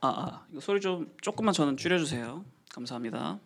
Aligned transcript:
아, 0.00 0.08
아 0.08 0.46
이거 0.50 0.60
소리 0.60 0.80
좀 0.80 1.14
조금만 1.22 1.54
저는 1.54 1.76
줄여주세요. 1.76 2.44
감사합니다. 2.72 3.38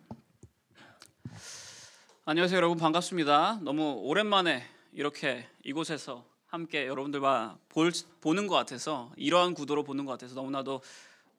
안녕하세요 2.25 2.57
여러분 2.57 2.77
반갑습니다. 2.77 3.59
너무 3.61 3.93
오랜만에 4.03 4.63
이렇게 4.93 5.47
이곳에서 5.63 6.25
함께 6.47 6.85
여러분들과 6.87 7.57
볼, 7.69 7.91
보는 8.19 8.47
것 8.47 8.55
같아서 8.55 9.11
이러한 9.15 9.53
구도로 9.53 9.83
보는 9.83 10.05
것 10.05 10.11
같아서 10.13 10.35
너무나도 10.35 10.81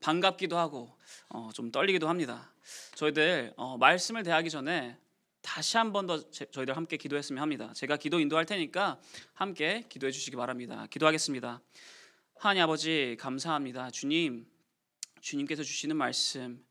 반갑기도 0.00 0.59
하고 0.59 0.90
어, 1.29 1.50
좀 1.52 1.70
떨리기도 1.70 2.08
합니다. 2.08 2.50
저희들 2.94 3.52
어, 3.56 3.76
말씀을 3.79 4.22
대하기 4.22 4.50
전에 4.50 4.96
다시 5.42 5.76
한 5.76 5.92
번 5.92 6.06
더 6.06 6.18
저희들 6.30 6.76
함께 6.76 6.96
기도했으면 6.96 7.42
합니다. 7.42 7.72
제가 7.74 7.96
기도 7.96 8.18
인도할 8.20 8.46
테니까 8.46 8.98
함께 9.34 9.84
기도해 9.88 10.10
주시기 10.12 10.36
바랍니다. 10.36 10.86
기도하겠습니다. 10.90 11.60
하나님 12.38 12.62
아버지 12.64 13.16
감사합니다. 13.20 13.90
주님 13.90 14.46
주님께서 15.22 15.62
주시는 15.62 15.96
말씀 15.96 16.62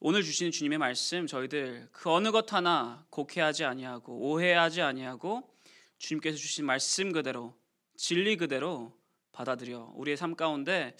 오늘 0.00 0.22
주시는 0.22 0.50
주님의 0.50 0.78
말씀 0.78 1.26
저희들 1.26 1.90
그 1.92 2.10
어느 2.10 2.32
것 2.32 2.50
하나 2.52 3.06
곡해하지 3.10 3.64
아니하고 3.64 4.18
오해하지 4.18 4.80
아니하고 4.80 5.54
주님께서 5.98 6.38
주신 6.38 6.64
말씀 6.64 7.12
그대로 7.12 7.54
진리 7.94 8.36
그대로 8.36 8.98
받아들여 9.30 9.92
우리의 9.94 10.16
삶 10.16 10.34
가운데 10.34 10.96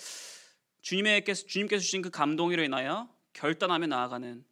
주님께서 0.82 1.46
주님께서 1.46 1.82
주신 1.82 2.02
그 2.02 2.10
감동으로 2.10 2.62
인하여 2.62 3.08
결단하며 3.32 3.86
나아가는 3.86 4.44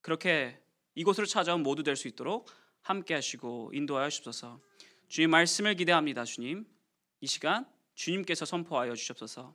그렇게 0.00 0.58
이곳으로 0.94 1.26
찾아온 1.26 1.62
모두 1.62 1.82
될 1.82 1.96
수 1.96 2.08
있도록 2.08 2.50
함께 2.80 3.12
하시고 3.12 3.72
인도하여 3.74 4.08
주옵소서. 4.08 4.58
주님 5.08 5.30
말씀을 5.30 5.74
기대합니다. 5.74 6.24
주님. 6.24 6.66
이 7.20 7.26
시간 7.26 7.66
주님께서 7.94 8.46
선포하여 8.46 8.94
주옵소서. 8.94 9.54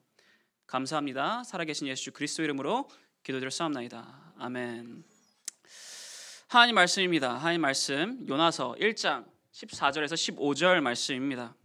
감사합니다. 0.74 1.44
살아계신 1.44 1.86
예수 1.86 2.12
그리스도 2.12 2.42
이름으로 2.42 2.90
기도드렸사옵나이다. 3.22 4.34
아멘. 4.40 5.04
하나님 6.48 6.74
말씀입니다. 6.74 7.36
하나님 7.36 7.62
말씀 7.62 8.28
요나서 8.28 8.78
1장 8.80 9.24
14절에서 9.52 10.14
15절 10.14 10.82
말씀입니다. 10.82 11.56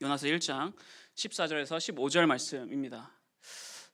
요나서 0.00 0.28
1장 0.28 0.72
14절에서 1.14 1.76
15절 1.76 2.24
말씀입니다. 2.24 3.12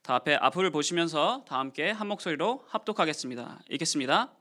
다 0.03 0.15
앞에 0.15 0.35
앞을 0.35 0.71
보시면서 0.71 1.43
다 1.45 1.59
함께 1.59 1.91
한 1.91 2.07
목소리로 2.07 2.63
합독하겠습니다. 2.69 3.59
읽겠습니다. 3.71 4.33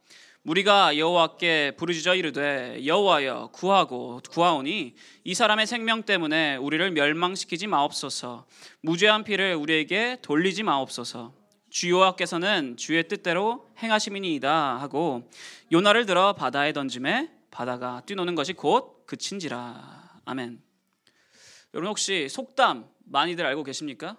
우리가 0.44 0.96
여호와께 0.96 1.72
부르짖어 1.76 2.14
이르되 2.14 2.84
여호와여 2.86 3.50
구하고 3.52 4.20
구하오니 4.30 4.94
이 5.24 5.34
사람의 5.34 5.66
생명 5.66 6.02
때문에 6.04 6.56
우리를 6.56 6.90
멸망시키지 6.92 7.66
마옵소서 7.66 8.46
무죄한 8.80 9.24
피를 9.24 9.54
우리에게 9.56 10.18
돌리지 10.22 10.62
마옵소서 10.62 11.34
주 11.70 11.90
여호와께서는 11.90 12.76
주의 12.76 13.06
뜻대로 13.06 13.68
행하심이니이다 13.82 14.80
하고 14.80 15.28
요나를 15.70 16.06
들어 16.06 16.32
바다에 16.32 16.72
던짐에 16.72 17.30
바다가 17.50 18.02
뛰노는 18.06 18.34
것이 18.34 18.52
곧 18.52 19.04
그친지라 19.06 20.20
아멘. 20.24 20.60
여러분 21.74 21.90
혹시 21.90 22.28
속담 22.28 22.88
많이들 23.04 23.44
알고 23.44 23.64
계십니까? 23.64 24.16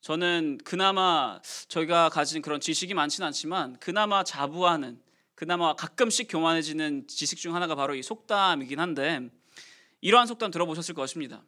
저는 0.00 0.58
그나마 0.64 1.40
저희가 1.68 2.08
가진 2.08 2.40
그런 2.42 2.60
지식이 2.60 2.94
많지는 2.94 3.26
않지만 3.28 3.76
그나마 3.78 4.24
자부하는 4.24 5.00
그나마 5.40 5.72
가끔씩 5.72 6.26
교만해지는 6.28 7.06
지식 7.06 7.38
중 7.38 7.54
하나가 7.54 7.74
바로 7.74 7.94
이 7.94 8.02
속담이긴 8.02 8.78
한데 8.78 9.30
이러한 10.02 10.26
속담 10.26 10.50
들어보셨을 10.50 10.94
것입니다. 10.94 11.42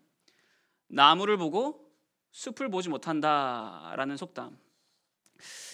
나무를 0.88 1.36
보고 1.36 1.92
숲을 2.30 2.70
보지 2.70 2.88
못한다라는 2.88 4.16
속담. 4.16 4.58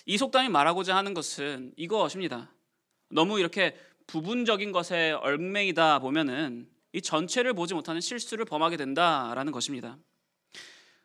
이 0.07 0.19
속담이 0.19 0.49
말하고자 0.49 0.97
하는 0.97 1.15
것은 1.15 1.73
이것입니다. 1.77 2.53
너무 3.09 3.39
이렇게 3.39 3.79
부분적인 4.09 4.73
것에 4.73 5.13
얽매이다 5.13 6.01
보면은 6.01 6.69
이 6.93 7.01
전체를 7.01 7.55
보지 7.55 7.75
못하는 7.75 8.01
실수를 8.01 8.45
범하게 8.47 8.79
된다라는 8.79 9.53
것입니다. 9.53 9.97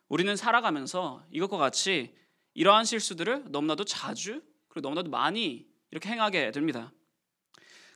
우리는 0.10 0.36
살아가면서 0.36 1.24
이것과 1.30 1.58
같이 1.58 2.16
이러한 2.56 2.86
실수들을 2.86 3.52
너무나도 3.52 3.86
자주 3.86 4.42
그리고 4.68 4.88
너무나도 4.90 5.12
많이 5.12 5.68
이렇게 5.92 6.10
행하게 6.10 6.50
됩니다. 6.50 6.92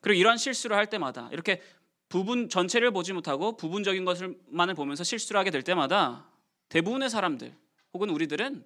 그리고 0.01 0.19
이러한 0.19 0.37
실수를 0.37 0.75
할 0.75 0.87
때마다 0.87 1.29
이렇게 1.31 1.61
부분 2.09 2.49
전체를 2.49 2.91
보지 2.91 3.13
못하고 3.13 3.57
부분적인 3.57 4.05
것을만을 4.05 4.75
보면서 4.75 5.03
실수를 5.03 5.39
하게 5.39 5.51
될 5.51 5.61
때마다 5.61 6.29
대부분의 6.69 7.09
사람들 7.09 7.53
혹은 7.93 8.09
우리들은 8.09 8.65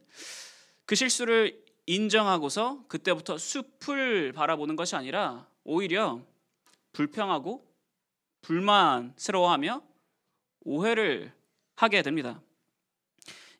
그 0.85 0.95
실수를 0.95 1.63
인정하고서 1.85 2.85
그때부터 2.87 3.37
숲을 3.37 4.33
바라보는 4.33 4.75
것이 4.75 4.95
아니라 4.95 5.47
오히려 5.63 6.21
불평하고 6.93 7.67
불만스러워하며 8.41 9.81
오해를 10.61 11.33
하게 11.75 12.01
됩니다. 12.01 12.41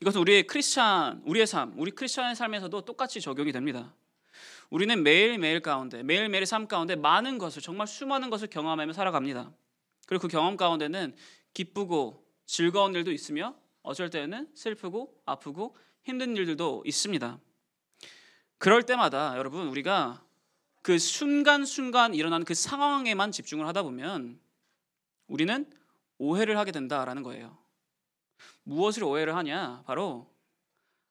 이것은 0.01 0.21
우리의 0.21 0.47
크리스찬, 0.47 1.21
우리의 1.25 1.45
삶, 1.45 1.73
우리 1.77 1.91
크리스찬의 1.91 2.35
삶에서도 2.35 2.81
똑같이 2.81 3.21
적용이 3.21 3.51
됩니다. 3.51 3.93
우리는 4.71 5.03
매일매일 5.03 5.59
가운데, 5.59 6.01
매일매일 6.01 6.45
삶 6.45 6.67
가운데 6.67 6.95
많은 6.95 7.37
것을, 7.37 7.61
정말 7.61 7.87
수많은 7.87 8.29
것을 8.29 8.47
경험하며 8.47 8.93
살아갑니다. 8.93 9.51
그리고 10.07 10.21
그 10.23 10.27
경험 10.29 10.57
가운데는 10.57 11.13
기쁘고 11.53 12.25
즐거운 12.45 12.95
일도 12.95 13.11
있으며 13.11 13.53
어쩔 13.83 14.09
때는 14.09 14.49
슬프고 14.55 15.21
아프고 15.25 15.75
힘든 16.03 16.35
일들도 16.35 16.83
있습니다. 16.85 17.39
그럴 18.57 18.83
때마다 18.83 19.37
여러분 19.37 19.67
우리가 19.67 20.23
그 20.81 20.97
순간순간 20.97 22.13
일어나는 22.13 22.45
그 22.45 22.53
상황에만 22.53 23.31
집중을 23.31 23.67
하다 23.67 23.83
보면 23.83 24.39
우리는 25.27 25.69
오해를 26.17 26.57
하게 26.57 26.71
된다라는 26.71 27.23
거예요. 27.23 27.57
무엇을 28.63 29.03
오해를 29.03 29.35
하냐? 29.35 29.83
바로 29.85 30.33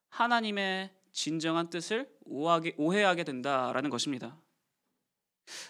하나님의 0.09 0.91
진정한 1.13 1.69
뜻을 1.69 2.11
오해하게 2.31 3.25
된다라는 3.25 3.91
것입니다. 3.91 4.37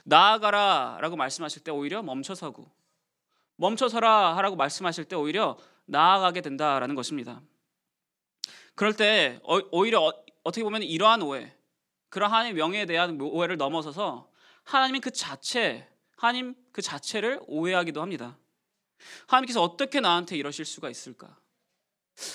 나아가라라고 0.05 1.17
말씀하실 1.17 1.65
때 1.65 1.71
오히려 1.71 2.03
멈춰서고 2.03 2.71
멈춰서라 3.57 4.37
하라고 4.37 4.57
말씀하실 4.57 5.05
때 5.05 5.17
오히려 5.17 5.59
나아가게 5.87 6.41
된다라는 6.41 6.95
것입니다. 6.95 7.43
그럴 8.75 8.95
때 8.95 9.41
어, 9.43 9.59
오히려 9.71 10.01
어, 10.01 10.13
어떻게 10.45 10.63
보면 10.63 10.83
이러한 10.83 11.21
오해, 11.23 11.55
그러한 12.09 12.55
명예에 12.55 12.87
대한 12.87 13.21
오해를 13.21 13.57
넘어서서 13.57 14.31
하나님의 14.65 15.01
그 15.01 15.11
자체, 15.11 15.87
하나님 16.17 16.55
그 16.73 16.81
자체를 16.81 17.41
오해하기도 17.47 18.01
합니다. 18.01 18.39
하나님께서 19.27 19.63
어떻게 19.63 20.01
나한테 20.01 20.37
이러실 20.37 20.65
수가 20.65 20.89
있을까? 20.89 21.39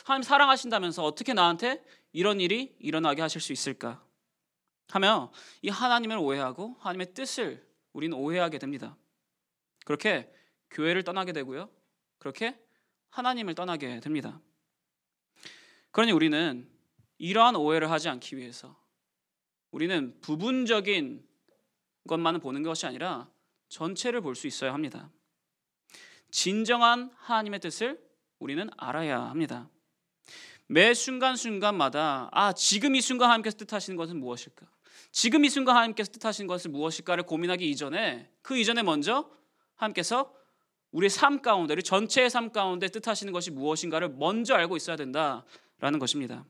하나님 0.03 0.23
사랑하신다면서 0.23 1.03
어떻게 1.03 1.33
나한테 1.33 1.83
이런 2.11 2.39
일이 2.39 2.75
일어나게 2.79 3.21
하실 3.21 3.41
수 3.41 3.51
있을까? 3.51 4.04
하며 4.89 5.31
이 5.61 5.69
하나님을 5.69 6.17
오해하고 6.17 6.75
하나님의 6.79 7.13
뜻을 7.13 7.65
우리는 7.93 8.15
오해하게 8.17 8.59
됩니다. 8.59 8.97
그렇게 9.85 10.31
교회를 10.71 11.03
떠나게 11.03 11.31
되고요. 11.33 11.69
그렇게 12.17 12.59
하나님을 13.09 13.55
떠나게 13.55 13.99
됩니다. 13.99 14.41
그러니 15.91 16.11
우리는 16.11 16.69
이러한 17.17 17.55
오해를 17.55 17.89
하지 17.89 18.09
않기 18.09 18.35
위해서 18.37 18.75
우리는 19.71 20.19
부분적인 20.21 21.25
것만을 22.07 22.39
보는 22.39 22.63
것이 22.63 22.85
아니라 22.85 23.29
전체를 23.69 24.21
볼 24.21 24.35
수 24.35 24.47
있어야 24.47 24.73
합니다. 24.73 25.09
진정한 26.31 27.11
하나님의 27.15 27.59
뜻을 27.61 28.03
우리는 28.39 28.69
알아야 28.77 29.21
합니다. 29.21 29.69
매 30.67 30.93
순간순간마다 30.93 32.29
아 32.31 32.53
지금 32.53 32.95
이 32.95 33.01
순간 33.01 33.29
하나님께서 33.29 33.57
뜻하시는 33.57 33.95
것은 33.95 34.19
무엇일까? 34.19 34.67
지금 35.15 35.45
이 35.45 35.49
순간 35.49 35.77
하나님께서 35.77 36.11
뜻하시는 36.11 36.45
것은 36.45 36.73
무엇일까를 36.73 37.23
고민하기 37.23 37.69
이전에 37.69 38.29
그 38.41 38.57
이전에 38.57 38.83
먼저 38.83 39.31
하나님께서 39.75 40.35
우리의 40.91 41.09
삶 41.09 41.41
가운데 41.41 41.73
우리 41.73 41.83
전체의 41.83 42.29
삶 42.29 42.51
가운데 42.51 42.89
뜻하시는 42.89 43.31
것이 43.31 43.49
무엇인가를 43.51 44.09
먼저 44.09 44.55
알고 44.55 44.75
있어야 44.75 44.97
된다라는 44.97 45.99
것입니다. 45.99 46.45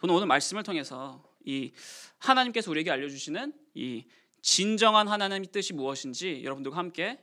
저는 0.00 0.14
오늘 0.14 0.28
말씀을 0.28 0.62
통해서 0.62 1.24
이 1.44 1.72
하나님께서 2.18 2.70
우리에게 2.70 2.92
알려주시는 2.92 3.52
이 3.74 4.04
진정한 4.40 5.08
하나님의 5.08 5.50
뜻이 5.50 5.72
무엇인지 5.72 6.42
여러분들과 6.44 6.76
함께 6.78 7.18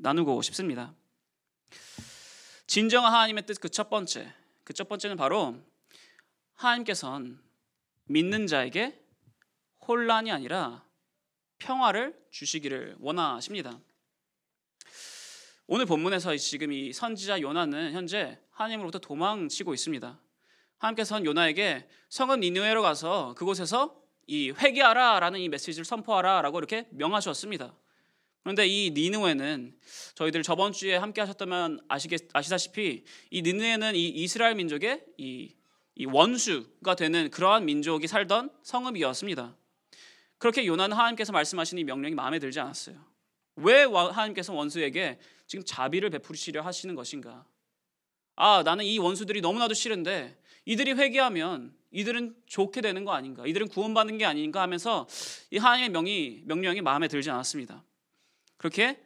나누고 0.00 0.42
싶습니다. 0.42 0.94
진정한 2.66 3.14
하나님의 3.14 3.46
뜻 3.46 3.58
그 3.58 3.70
첫 3.70 3.88
번째 3.88 4.30
그 4.62 4.74
첫 4.74 4.90
번째는 4.90 5.16
바로 5.16 5.56
하나님께서는 6.52 7.40
믿는 8.04 8.46
자에게 8.46 9.00
혼란이 9.86 10.30
아니라 10.30 10.84
평화를 11.58 12.18
주시기를 12.30 12.96
원하십니다. 13.00 13.78
오늘 15.66 15.86
본문에서 15.86 16.36
지금 16.36 16.72
이 16.72 16.92
선지자 16.92 17.40
요나는 17.40 17.92
현재 17.92 18.38
하나님으로부터 18.50 18.98
도망치고 18.98 19.72
있습니다. 19.72 20.20
하나님께서는 20.78 21.24
요나에게 21.24 21.88
성은 22.10 22.40
니느웨로 22.40 22.82
가서 22.82 23.34
그곳에서 23.36 24.02
이 24.26 24.50
회개하라라는 24.50 25.40
이 25.40 25.48
메시지를 25.48 25.84
선포하라라고 25.84 26.58
이렇게 26.58 26.86
명하셨습니다. 26.90 27.74
그런데 28.42 28.66
이 28.66 28.90
니느웨는 28.90 29.74
저희들 30.14 30.42
저번 30.42 30.72
주에 30.72 30.96
함께 30.96 31.22
하셨다면 31.22 31.80
아시겠 31.88 32.28
아시다시피 32.34 33.04
이 33.30 33.42
니느웨는 33.42 33.94
이 33.94 34.08
이스라엘 34.08 34.54
민족의 34.56 35.02
이, 35.16 35.54
이 35.94 36.04
원수가 36.04 36.94
되는 36.94 37.30
그러한 37.30 37.64
민족이 37.64 38.06
살던 38.06 38.50
성읍이었습니다. 38.62 39.56
그렇게 40.44 40.66
요나는 40.66 40.94
하나님께서 40.94 41.32
말씀하신 41.32 41.78
이 41.78 41.84
명령이 41.84 42.14
마음에 42.14 42.38
들지 42.38 42.60
않았어요. 42.60 43.02
왜 43.56 43.84
하나님께서 43.84 44.52
원수에게 44.52 45.18
지금 45.46 45.64
자비를 45.64 46.10
베푸시려 46.10 46.60
하시는 46.60 46.94
것인가? 46.94 47.46
아, 48.36 48.62
나는 48.62 48.84
이 48.84 48.98
원수들이 48.98 49.40
너무나도 49.40 49.72
싫은데 49.72 50.38
이들이 50.66 50.92
회개하면 50.92 51.74
이들은 51.92 52.36
좋게 52.44 52.82
되는 52.82 53.06
거 53.06 53.14
아닌가? 53.14 53.46
이들은 53.46 53.68
구원받는 53.68 54.18
게 54.18 54.26
아닌가 54.26 54.60
하면서 54.60 55.08
이 55.50 55.56
하나님의 55.56 55.88
명이 55.88 56.42
명령이 56.44 56.82
마음에 56.82 57.08
들지 57.08 57.30
않았습니다. 57.30 57.82
그렇게 58.58 59.02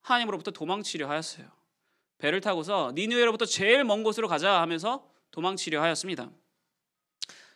하나님으로부터 0.00 0.52
도망치려 0.52 1.06
하였어요. 1.06 1.46
배를 2.16 2.40
타고서 2.40 2.92
니누에로부터 2.94 3.44
제일 3.44 3.84
먼 3.84 4.02
곳으로 4.02 4.26
가자 4.26 4.62
하면서 4.62 5.06
도망치려 5.32 5.82
하였습니다. 5.82 6.30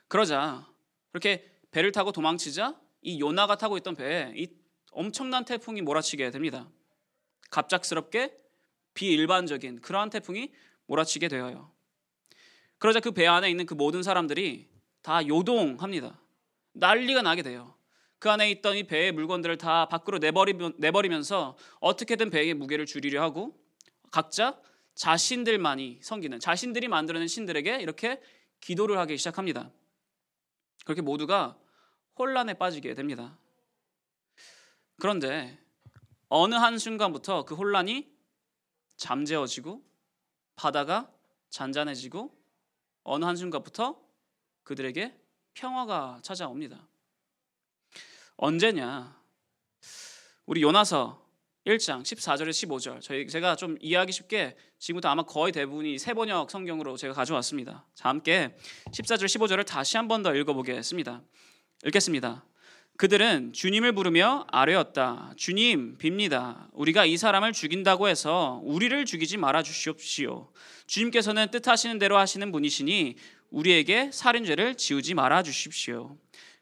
그러자 0.09 0.69
그렇게 1.13 1.51
배를 1.71 1.93
타고 1.93 2.13
도망치자 2.13 2.83
이 3.03 3.21
요나가 3.21 3.57
타고 3.57 3.77
있던 3.77 3.95
배에 3.95 4.33
이 4.37 4.49
엄청난 4.93 5.45
태풍이 5.45 5.83
몰아치게 5.83 6.31
됩니다. 6.31 6.71
갑작스럽게 7.51 8.37
비일반적인 8.95 9.81
그러한 9.81 10.11
태풍이 10.11 10.53
몰아치게 10.87 11.29
되어요. 11.29 11.73
그러자 12.79 13.01
그 13.01 13.13
배 13.13 13.27
안에 13.27 13.51
있는 13.51 13.67
그 13.67 13.75
모든 13.75 14.03
사람들이 14.03 14.69
다 15.03 15.27
요동합니다. 15.27 16.21
난리가 16.73 17.23
나게 17.23 17.43
돼요. 17.43 17.75
그 18.19 18.31
안에 18.31 18.51
있던 18.53 18.77
이 18.77 18.85
배의 18.85 19.13
물건들을 19.13 19.59
다 19.59 19.87
밖으로 19.87 20.19
내버리면서 20.19 21.57
어떻게든 21.81 22.31
배의 22.31 22.55
무게를 22.55 22.87
줄이려 22.87 23.21
하고 23.23 23.59
각자 24.11 24.61
자신들만이 24.95 26.01
섬기는 26.03 26.39
자신들이 26.39 26.89
만들어낸 26.89 27.27
신들에게 27.27 27.77
이렇게 27.81 28.21
기도를 28.61 28.99
하기 28.99 29.17
시작합니다. 29.17 29.73
그렇게 30.85 31.03
모두가 31.03 31.57
혼란에 32.19 32.55
빠지게 32.55 32.95
됩니다. 32.95 33.37
그런데 34.99 35.59
어느 36.29 36.55
한 36.55 36.79
순간부터 36.79 37.45
그 37.45 37.55
혼란이 37.55 38.11
잠재워지고 38.97 39.83
바다가 40.57 41.11
잔잔해지고 41.51 42.33
어느 43.05 43.25
한 43.25 43.37
순간부터 43.37 44.01
그들에게 44.63 45.19
평화가 45.55 46.21
찾아옵니다. 46.23 46.89
언제냐? 48.37 49.21
우리 50.47 50.63
요나서 50.63 51.21
1장 51.67 52.03
14절에 52.03 52.51
15절. 52.51 53.01
저희 53.01 53.27
제가 53.29 53.55
좀 53.57 53.77
이해하기 53.81 54.13
쉽게 54.13 54.57
지금부터 54.79 55.09
아마 55.09 55.23
거의 55.23 55.53
대부분이 55.53 55.99
세 55.99 56.13
번역 56.15 56.51
성경으로 56.51 56.97
제가 56.97 57.15
가져왔습니다. 57.15 57.85
자, 57.95 58.09
함께 58.09 58.57
14절 58.87 59.25
15절을 59.25 59.67
다시 59.67 59.97
한 59.97 60.09
번 60.09 60.23
더 60.23 60.35
읽어 60.35 60.55
보겠습니다. 60.55 61.23
읽겠습니다. 61.85 62.45
그들은 62.97 63.53
주님을 63.53 63.93
부르며 63.93 64.47
아뢰었다. 64.49 65.33
주님, 65.37 65.97
빕니다. 65.99 66.69
우리가 66.73 67.05
이 67.05 67.17
사람을 67.17 67.53
죽인다고 67.53 68.07
해서 68.09 68.61
우리를 68.65 69.05
죽이지 69.05 69.39
말아 69.39 69.63
주시옵시오. 69.63 70.53
주님께서는 70.87 71.51
뜻하시는 71.51 71.99
대로 71.99 72.19
하시는 72.19 72.53
분이시니 72.53 73.17
우리에게 73.51 74.11
살인죄를 74.13 74.77
지우지 74.77 75.15
말아 75.15 75.43
주십시오. 75.43 76.17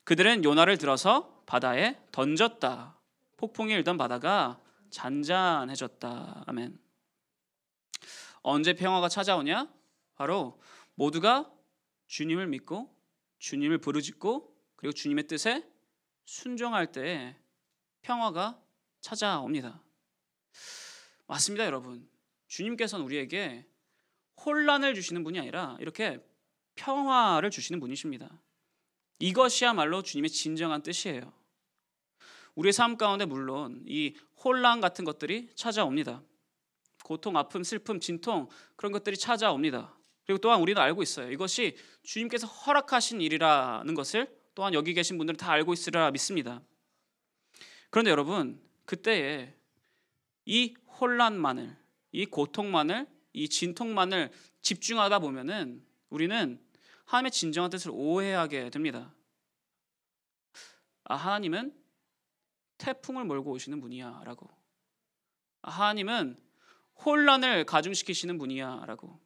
그들은 0.05 0.45
요나를 0.45 0.79
들어서 0.79 1.43
바다에 1.47 1.99
던졌다. 2.13 2.97
폭풍이 3.37 3.73
일던 3.75 3.99
바다가 3.99 4.59
잔잔해졌다. 4.91 6.45
아멘. 6.47 6.79
언제 8.43 8.73
평화가 8.73 9.09
찾아오냐? 9.09 9.69
바로 10.15 10.61
모두가 10.95 11.51
주님을 12.07 12.47
믿고 12.47 12.95
주님을 13.39 13.79
부르짖고 13.79 14.50
그리고 14.81 14.95
주님의 14.95 15.27
뜻에 15.27 15.63
순종할 16.25 16.91
때 16.91 17.37
평화가 18.01 18.59
찾아옵니다. 19.03 19.83
맞습니다, 21.27 21.67
여러분. 21.67 22.09
주님께서는 22.49 23.05
우리에게 23.05 23.67
혼란을 24.45 24.95
주시는 24.95 25.23
분이 25.23 25.39
아니라 25.39 25.77
이렇게 25.81 26.19
평화를 26.77 27.51
주시는 27.51 27.79
분이십니다. 27.79 28.41
이것이야말로 29.19 30.03
주님의 30.03 30.31
진정한 30.31 30.83
뜻이에요. 30.83 31.31
우리의 32.55 32.73
삶 32.73 32.97
가운데 32.97 33.27
물론 33.27 33.85
이 33.87 34.17
혼란 34.43 34.81
같은 34.81 35.05
것들이 35.05 35.51
찾아옵니다. 35.57 36.23
고통, 37.05 37.37
아픔, 37.37 37.63
슬픔, 37.65 38.01
진통 38.01 38.49
그런 38.77 38.93
것들이 38.93 39.19
찾아옵니다. 39.19 39.95
그리고 40.25 40.39
또한 40.39 40.63
우리는 40.63 40.81
알고 40.81 41.03
있어요. 41.03 41.31
이것이 41.31 41.77
주님께서 42.03 42.47
허락하신 42.47 43.21
일이라는 43.21 43.95
것을 43.95 44.40
또한 44.61 44.75
여기 44.75 44.93
계신 44.93 45.17
분들은 45.17 45.39
다 45.39 45.53
알고 45.53 45.73
있으리라 45.73 46.11
믿습니다. 46.11 46.61
그런데 47.89 48.11
여러분, 48.11 48.63
그때에 48.85 49.57
이 50.45 50.75
혼란만을, 51.01 51.75
이 52.13 52.27
고통만을, 52.27 53.07
이 53.33 53.49
진통만을 53.49 54.31
집중하다 54.61 55.21
보면은 55.21 55.83
우리는 56.11 56.63
하나님의 57.07 57.31
진정한 57.31 57.71
뜻을 57.71 57.91
오해하게 57.95 58.69
됩니다. 58.69 59.15
아, 61.05 61.15
하나님은 61.15 61.75
태풍을 62.77 63.25
몰고 63.25 63.53
오시는 63.53 63.81
분이야 63.81 64.25
라고. 64.27 64.51
아, 65.63 65.71
하나님은 65.71 66.39
혼란을 67.03 67.65
가중시키시는 67.65 68.37
분이야 68.37 68.85
라고. 68.87 69.19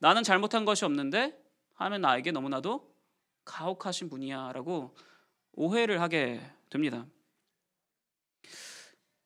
나는 0.00 0.24
잘못한 0.24 0.64
것이 0.64 0.84
없는데 0.84 1.40
하나님은 1.74 2.00
나에게 2.00 2.32
너무나도 2.32 2.91
가혹하신 3.44 4.08
분이야라고 4.08 4.94
오해를 5.52 6.00
하게 6.00 6.40
됩니다. 6.70 7.06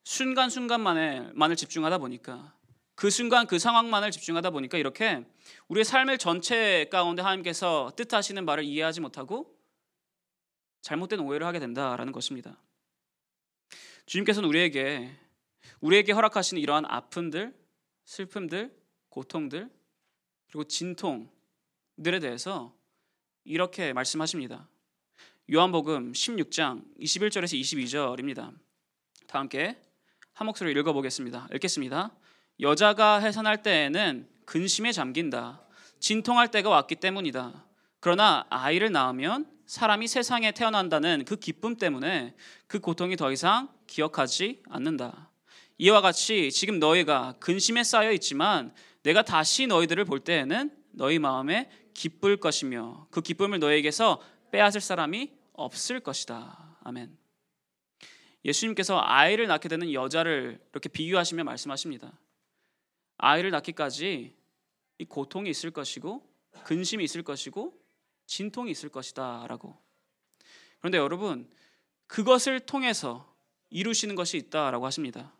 순간순간만에 0.05 1.33
만을 1.35 1.57
집중하다 1.57 1.99
보니까 1.99 2.55
그 2.95 3.11
순간 3.11 3.47
그 3.47 3.59
상황만을 3.59 4.11
집중하다 4.11 4.51
보니까 4.51 4.79
이렇게 4.79 5.25
우리의 5.69 5.85
삶의 5.85 6.19
전체 6.19 6.87
가운데 6.91 7.23
하나님께서 7.23 7.93
뜻하시는 7.97 8.45
말을 8.45 8.65
이해하지 8.65 9.01
못하고 9.01 9.55
잘못된 10.83 11.21
오해를 11.21 11.47
하게 11.47 11.59
된다라는 11.59 12.12
것입니다. 12.12 12.62
주님께서는 14.07 14.49
우리에게 14.49 15.11
우리에게 15.81 16.12
허락하시는 16.12 16.62
이러한 16.62 16.85
아픔들, 16.87 17.55
슬픔들, 18.05 18.75
고통들 19.09 19.69
그리고 20.47 20.64
진통들에 20.64 22.21
대해서 22.21 22.75
이렇게 23.47 23.93
말씀하십니다. 23.93 24.69
요한복음 25.53 26.12
16장 26.12 26.83
21절에서 27.00 27.59
22절입니다. 27.61 28.53
다 29.29 29.38
함께 29.38 29.76
한 30.33 30.47
목소리 30.47 30.73
읽어보겠습니다. 30.73 31.49
읽겠습니다. 31.55 32.12
여자가 32.59 33.21
해산할 33.21 33.62
때에는 33.62 34.29
근심에 34.45 34.91
잠긴다. 34.91 35.62
진통할 36.00 36.50
때가 36.50 36.69
왔기 36.71 36.97
때문이다. 36.97 37.65
그러나 38.00 38.47
아이를 38.50 38.91
낳으면 38.91 39.47
사람이 39.67 40.09
세상에 40.09 40.50
태어난다는 40.50 41.25
그 41.25 41.37
기쁨 41.37 41.76
때문에 41.76 42.35
그 42.67 42.81
고통이 42.81 43.17
더 43.17 43.31
이상 43.31 43.69
기억하지 43.87 44.62
않는다. 44.69 45.31
이와 45.79 46.00
같이 46.00 46.50
지금 46.50 46.81
너희가 46.81 47.37
근심에 47.38 47.85
쌓여 47.85 48.11
있지만 48.11 48.75
내가 49.05 49.23
다시 49.23 49.69
너희들을 49.69 50.05
볼 50.05 50.19
때에는 50.19 50.73
너희 50.97 51.19
마음에 51.19 51.71
기쁠 51.93 52.38
것이며 52.38 53.07
그 53.11 53.21
기쁨을 53.21 53.59
너에게서 53.59 54.21
빼앗을 54.50 54.81
사람이 54.81 55.31
없을 55.53 56.00
것이다. 56.00 56.79
아멘. 56.83 57.17
예수님께서 58.45 58.99
아이를 59.03 59.47
낳게 59.47 59.69
되는 59.69 59.93
여자를 59.93 60.59
이렇게 60.73 60.88
비유하시며 60.88 61.45
말씀하십니다. 61.45 62.19
아이를 63.19 63.50
낳기까지 63.50 64.35
이 64.99 65.05
고통이 65.05 65.50
있을 65.50 65.71
것이고 65.71 66.26
근심이 66.65 67.05
있을 67.05 67.23
것이고 67.23 67.79
진통이 68.26 68.71
있을 68.71 68.88
것이다라고. 68.88 69.76
그런데 70.79 70.97
여러분 70.97 71.50
그것을 72.07 72.61
통해서 72.61 73.35
이루시는 73.69 74.15
것이 74.15 74.38
있다라고 74.38 74.87
하십니다. 74.87 75.35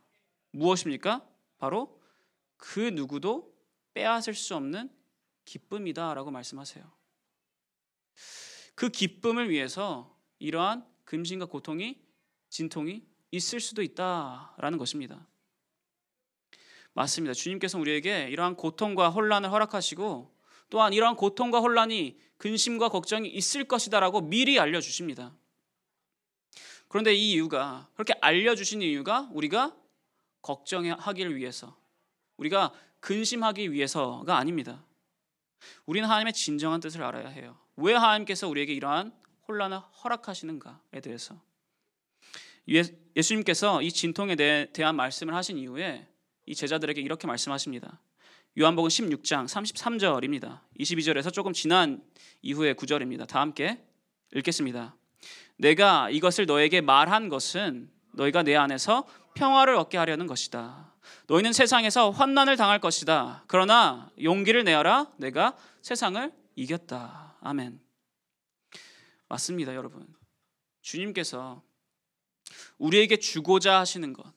무엇입니까? 0.51 1.27
바로 1.59 1.99
그 2.59 2.81
누구도 2.81 3.55
빼앗을 3.95 4.35
수 4.35 4.55
없는 4.55 4.91
기쁨이다라고 5.47 6.31
말씀하세요. 6.31 6.85
그 8.75 8.91
기쁨을 8.91 9.49
위해서 9.49 10.15
이러한 10.39 10.87
금신과 11.05 11.47
고통이 11.47 11.99
진통이 12.51 13.03
있을 13.31 13.61
수도 13.61 13.83
있다라는 13.83 14.77
것입니다. 14.77 15.27
맞습니다. 16.93 17.35
주님께서 17.35 17.79
우리에게 17.79 18.29
이러한 18.31 18.57
고통과 18.57 19.09
혼란을 19.09 19.51
허락하시고 19.51 20.35
또한 20.69 20.93
이러한 20.93 21.17
고통과 21.17 21.61
혼란이 21.61 22.19
근심과 22.39 22.89
걱정이 22.89 23.29
있을 23.29 23.65
것이다라고 23.65 24.23
미리 24.23 24.59
알려 24.59 24.81
주십니다. 24.81 25.35
그런데 26.89 27.15
이 27.15 27.33
이유가 27.33 27.89
그렇게 27.95 28.15
알려 28.21 28.55
주신 28.55 28.83
이유가 28.83 29.29
우리가 29.33 29.77
걱정하기를 30.43 31.37
위해서 31.37 31.77
우리가 32.37 32.73
근심하기 33.01 33.73
위해서가 33.73 34.37
아닙니다. 34.37 34.85
우리는 35.87 36.09
하나님의 36.09 36.33
진정한 36.33 36.81
뜻을 36.81 37.03
알아야 37.03 37.29
해요. 37.29 37.59
왜 37.77 37.95
하나님께서 37.95 38.49
우리에게 38.49 38.73
이러한 38.73 39.13
혼란을 39.49 39.79
허락하시는가에 39.79 41.01
대해서 41.03 41.41
예수님께서 43.17 43.83
이 43.83 43.93
진통에 43.93 44.35
대한 44.73 44.97
말씀을 44.97 45.35
하신 45.35 45.59
이후에 45.59 46.07
이 46.47 46.55
제자들에게 46.55 47.01
이렇게 47.01 47.27
말씀하십니다. 47.27 48.01
요한복음 48.59 48.89
16장 48.89 49.47
33절입니다. 49.47 50.61
22절에서 50.81 51.33
조금 51.33 51.53
지난 51.53 52.03
이후의 52.43 52.75
구절입니다. 52.75 53.27
다 53.27 53.41
함께 53.41 53.85
읽겠습니다. 54.35 54.97
내가 55.59 56.11
이것을 56.11 56.47
너에게 56.47 56.81
말한 56.81 57.29
것은 57.29 57.91
너희가 58.13 58.43
내 58.43 58.57
안에서 58.57 59.07
평화를 59.35 59.75
얻게 59.75 59.99
하려는 59.99 60.27
것이다. 60.27 60.96
너희는 61.27 61.53
세상에서 61.53 62.11
환난을 62.11 62.57
당할 62.57 62.81
것이다. 62.81 63.45
그러나 63.47 64.11
용기를 64.23 64.65
내어라. 64.65 65.13
내가 65.17 65.57
세상을 65.83 66.33
이겼다. 66.57 67.37
아멘. 67.41 67.81
맞습니다, 69.29 69.75
여러분. 69.75 70.07
주님께서 70.83 71.63
우리에게 72.79 73.17
주고자 73.17 73.81
하시는 73.81 74.13
것, 74.13 74.33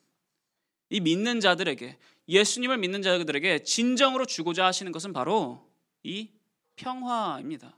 이 0.89 0.99
믿는 0.99 1.39
자들에게 1.39 1.97
예수님을 2.27 2.77
믿는 2.77 3.01
자들에게 3.01 3.63
진정으로 3.63 4.25
주고자 4.25 4.65
하시는 4.65 4.91
것은 4.91 5.13
바로 5.13 5.69
이 6.03 6.29
평화입니다. 6.75 7.77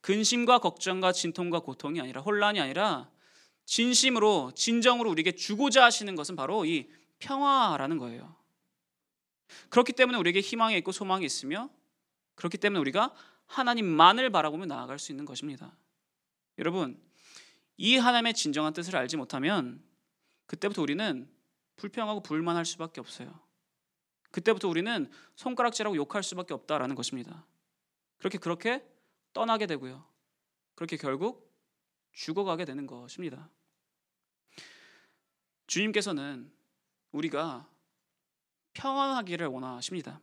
근심과 0.00 0.58
걱정과 0.58 1.12
진통과 1.12 1.60
고통이 1.60 2.00
아니라 2.00 2.20
혼란이 2.20 2.60
아니라 2.60 3.10
진심으로 3.66 4.52
진정으로 4.54 5.10
우리에게 5.10 5.32
주고자 5.32 5.84
하시는 5.84 6.14
것은 6.16 6.36
바로 6.36 6.64
이 6.64 6.88
평화라는 7.20 7.98
거예요. 7.98 8.34
그렇기 9.68 9.92
때문에 9.92 10.18
우리에게 10.18 10.40
희망이 10.40 10.76
있고 10.78 10.92
소망이 10.92 11.24
있으며 11.24 11.70
그렇기 12.34 12.58
때문에 12.58 12.80
우리가 12.80 13.14
하나님만을 13.46 14.30
바라보며 14.30 14.66
나아갈 14.66 14.98
수 14.98 15.12
있는 15.12 15.24
것입니다. 15.24 15.76
여러분, 16.58 17.00
이 17.76 17.96
하나님의 17.96 18.34
진정한 18.34 18.72
뜻을 18.72 18.96
알지 18.96 19.16
못하면 19.16 19.82
그때부터 20.46 20.82
우리는 20.82 21.28
불평하고 21.76 22.22
불만할 22.22 22.64
수밖에 22.64 23.00
없어요. 23.00 23.40
그때부터 24.30 24.68
우리는 24.68 25.10
손가락질하고 25.36 25.96
욕할 25.96 26.22
수밖에 26.22 26.54
없다라는 26.54 26.94
것입니다. 26.94 27.46
그렇게 28.18 28.38
그렇게 28.38 28.84
떠나게 29.32 29.66
되고요. 29.66 30.04
그렇게 30.74 30.96
결국 30.96 31.50
죽어가게 32.12 32.64
되는 32.64 32.86
것입니다. 32.86 33.50
주님께서는 35.66 36.52
우리가 37.12 37.68
평안하기를 38.72 39.46
원하십니다. 39.46 40.20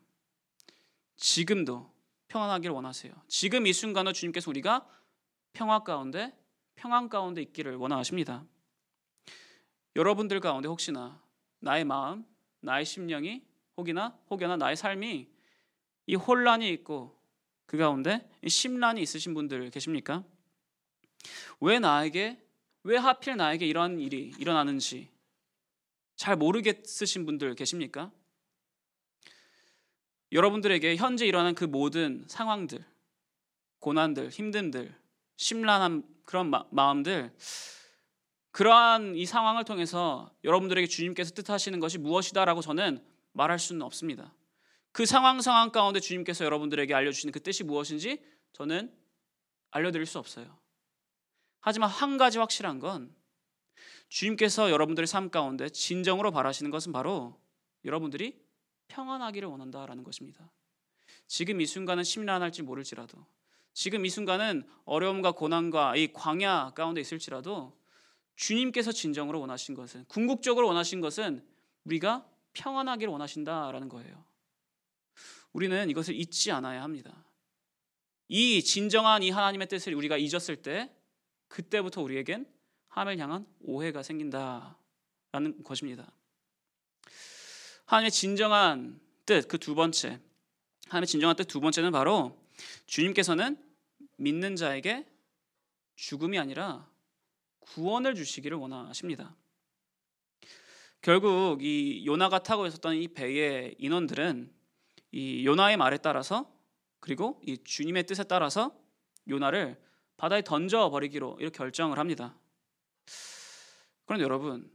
지금도 1.15 1.91
평안하기를 2.27 2.73
원하세요. 2.73 3.13
지금 3.27 3.67
이 3.67 3.73
순간도 3.73 4.13
주님께서 4.13 4.49
우리가 4.49 4.87
평화 5.53 5.83
가운데 5.83 6.37
평안 6.75 7.09
가운데 7.09 7.41
있기를 7.41 7.75
원하십니다. 7.75 8.45
여러분들 9.95 10.39
가운데 10.39 10.67
혹시나 10.67 11.21
나의 11.59 11.83
마음, 11.83 12.25
나의 12.61 12.85
심령이 12.85 13.43
혹이나 13.77 14.17
혹여나 14.29 14.57
나의 14.57 14.75
삶이 14.75 15.27
이 16.07 16.15
혼란이 16.15 16.69
있고 16.73 17.19
그 17.65 17.77
가운데 17.77 18.29
심란이 18.47 19.01
있으신 19.01 19.33
분들 19.33 19.69
계십니까? 19.71 20.23
왜 21.59 21.79
나에게 21.79 22.41
왜 22.83 22.97
하필 22.97 23.35
나에게 23.35 23.65
이런 23.65 23.99
일이 23.99 24.33
일어나는지 24.37 25.09
잘 26.17 26.35
모르겠으신 26.35 27.25
분들 27.25 27.55
계십니까? 27.55 28.11
여러분들에게 30.33 30.97
현재 30.97 31.25
일어나는 31.25 31.55
그 31.55 31.63
모든 31.63 32.25
상황들, 32.27 32.83
고난들, 33.79 34.29
힘듦들, 34.29 34.93
심란한 35.37 36.03
그런 36.25 36.49
마, 36.49 36.65
마음들 36.71 37.33
그러한 38.51 39.15
이 39.15 39.25
상황을 39.25 39.63
통해서 39.63 40.33
여러분들에게 40.43 40.87
주님께서 40.87 41.31
뜻하시는 41.31 41.79
것이 41.79 41.99
무엇이다라고 41.99 42.61
저는 42.61 43.01
말할 43.33 43.59
수는 43.59 43.83
없습니다. 43.83 44.33
그 44.91 45.05
상황 45.05 45.39
상황 45.41 45.71
가운데 45.71 45.99
주님께서 45.99 46.43
여러분들에게 46.43 46.93
알려주시는 46.93 47.31
그 47.31 47.39
뜻이 47.41 47.63
무엇인지 47.63 48.25
저는 48.53 48.91
알려드릴 49.69 50.07
수 50.07 50.17
없어요. 50.17 50.57
하지만 51.59 51.89
한 51.89 52.17
가지 52.17 52.39
확실한 52.39 52.79
건 52.79 53.15
주님께서 54.09 54.71
여러분들의 54.71 55.07
삶 55.07 55.29
가운데 55.29 55.69
진정으로 55.69 56.31
바라시는 56.31 56.71
것은 56.71 56.91
바로 56.91 57.39
여러분들이 57.85 58.39
평안하기를 58.87 59.47
원한다라는 59.49 60.03
것입니다. 60.03 60.51
지금 61.27 61.59
이 61.61 61.65
순간은 61.65 62.03
심란할지 62.03 62.61
모를지라도 62.61 63.25
지금 63.73 64.05
이 64.05 64.09
순간은 64.09 64.67
어려움과 64.85 65.33
고난과 65.33 65.97
이 65.97 66.11
광야 66.13 66.71
가운데 66.75 67.01
있을지라도 67.01 67.77
주님께서 68.35 68.91
진정으로 68.91 69.39
원하신 69.41 69.75
것은 69.75 70.05
궁극적으로 70.05 70.67
원하신 70.67 71.01
것은 71.01 71.45
우리가 71.83 72.27
평안하기를 72.53 73.11
원하신다라는 73.11 73.89
거예요. 73.89 74.25
우리는 75.53 75.89
이것을 75.89 76.15
잊지 76.15 76.51
않아야 76.51 76.81
합니다. 76.83 77.25
이 78.27 78.63
진정한 78.63 79.23
이 79.23 79.29
하나님의 79.29 79.67
뜻을 79.67 79.93
우리가 79.95 80.17
잊었을 80.17 80.57
때 80.61 80.91
그때부터 81.47 82.01
우리에겐 82.01 82.45
하나님을 82.97 83.23
향한 83.23 83.45
오해가 83.61 84.01
생긴다라는 84.01 85.63
것입니다. 85.63 86.11
하나님의 87.85 88.09
진정한 88.09 88.99
뜻 89.25 89.47
그 89.47 89.59
두 89.59 89.75
번째 89.75 90.19
하나님의 90.87 91.05
진정한 91.05 91.35
뜻 91.35 91.45
두 91.47 91.59
번째는 91.61 91.91
바로 91.91 92.35
주님께서는 92.87 93.55
믿는 94.17 94.55
자에게 94.55 95.05
죽음이 95.95 96.39
아니라 96.39 96.89
구원을 97.59 98.15
주시기를 98.15 98.57
원하십니다. 98.57 99.35
결국 101.01 101.61
이 101.61 102.03
요나가 102.03 102.39
타고 102.39 102.65
있었던 102.65 102.95
이 102.95 103.07
배의 103.09 103.75
인원들은 103.77 104.51
이 105.11 105.45
요나의 105.45 105.77
말에 105.77 105.97
따라서 105.97 106.51
그리고 106.99 107.39
이 107.45 107.59
주님의 107.63 108.07
뜻에 108.07 108.23
따라서 108.23 108.75
요나를 109.29 109.79
바다에 110.17 110.41
던져 110.41 110.89
버리기로 110.89 111.37
이렇게 111.39 111.55
결정을 111.55 111.99
합니다. 111.99 112.35
그런데 114.07 114.23
여러분, 114.23 114.71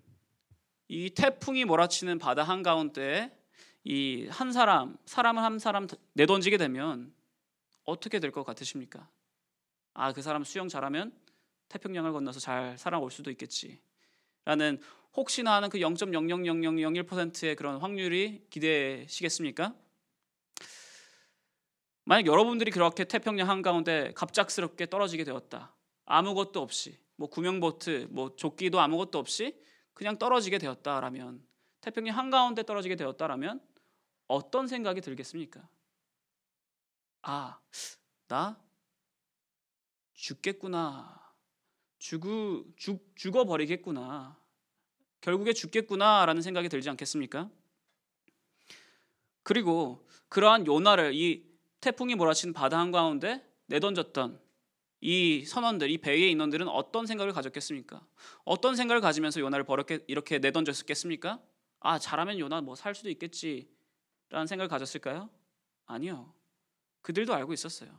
이 0.89 1.11
태풍이 1.11 1.65
몰아치는 1.65 2.19
바다 2.21 2.45
한가운데 2.45 3.37
이 3.85 4.29
한 4.31 4.53
사람, 4.53 4.97
사람을 5.07 5.43
한 5.43 5.59
사람 5.59 5.89
내던지게 6.13 6.57
되면 6.59 7.13
어떻게 7.85 8.21
될 8.21 8.31
것 8.31 8.45
같으십니까? 8.45 9.09
아, 9.95 10.13
그 10.13 10.23
사람 10.23 10.45
수영 10.45 10.69
잘하면 10.69 11.13
태평양을 11.69 12.13
건너서 12.13 12.39
잘 12.39 12.79
살아올 12.79 13.11
수도 13.11 13.31
있겠지. 13.33 13.81
라는 14.45 14.81
혹시나 15.17 15.55
하는 15.55 15.69
그 15.69 15.79
0.00001%의 15.79 17.57
그런 17.57 17.79
확률이 17.79 18.47
기대시겠습니까? 18.51 19.75
만약 22.05 22.27
여러분들이 22.27 22.71
그렇게 22.71 23.05
태평양 23.05 23.49
한가운데 23.49 24.13
갑작스럽게 24.15 24.87
떨어지게 24.87 25.25
되었다. 25.25 25.75
아무것도 26.05 26.61
없이 26.61 26.99
뭐 27.17 27.29
구명보트, 27.29 28.09
뭐 28.11 28.35
조끼도 28.37 28.81
아무것도 28.81 29.19
없이 29.19 29.61
그냥 29.95 30.19
떨어지게 30.19 30.59
되었다라면 30.59 31.45
태평양 31.81 32.17
한가운데 32.17 32.63
떨어지게 32.63 32.97
되었다라면 32.97 33.61
어떤 34.29 34.67
생각이 34.67 35.01
들겠습니까? 35.01 35.69
아, 37.23 37.61
나 38.29 38.61
죽겠구나. 40.15 41.21
죽어, 41.99 42.65
죽, 42.77 43.13
죽어 43.15 43.45
버리겠구나. 43.45 44.37
결국에 45.21 45.53
죽겠구나라는 45.53 46.43
생각이 46.43 46.69
들지 46.69 46.91
않겠습니까? 46.91 47.49
그리고 49.45 50.07
그러한 50.29 50.67
요나를 50.67 51.15
이 51.15 51.49
태풍이 51.81 52.15
몰아친 52.15 52.53
바다 52.53 52.79
한가운데 52.79 53.45
내던졌던 53.67 54.41
이 55.05 55.45
선원들, 55.45 55.91
이 55.91 55.99
배의 55.99 56.31
인원들은 56.31 56.69
어떤 56.69 57.07
생각을 57.07 57.33
가졌겠습니까? 57.33 58.07
어떤 58.45 58.77
생각을 58.77 59.01
가지면서 59.01 59.41
요나를 59.41 59.65
버렸게 59.65 60.05
이렇게 60.07 60.39
내던졌겠습니까? 60.39 61.43
아 61.81 61.99
잘하면 61.99 62.39
요나 62.39 62.61
뭐 62.61 62.77
살 62.77 62.95
수도 62.95 63.11
있겠지라는 63.11 64.47
생각을 64.47 64.69
가졌을까요? 64.69 65.29
아니요. 65.87 66.33
그들도 67.03 67.35
알고 67.35 67.53
있었어요. 67.53 67.91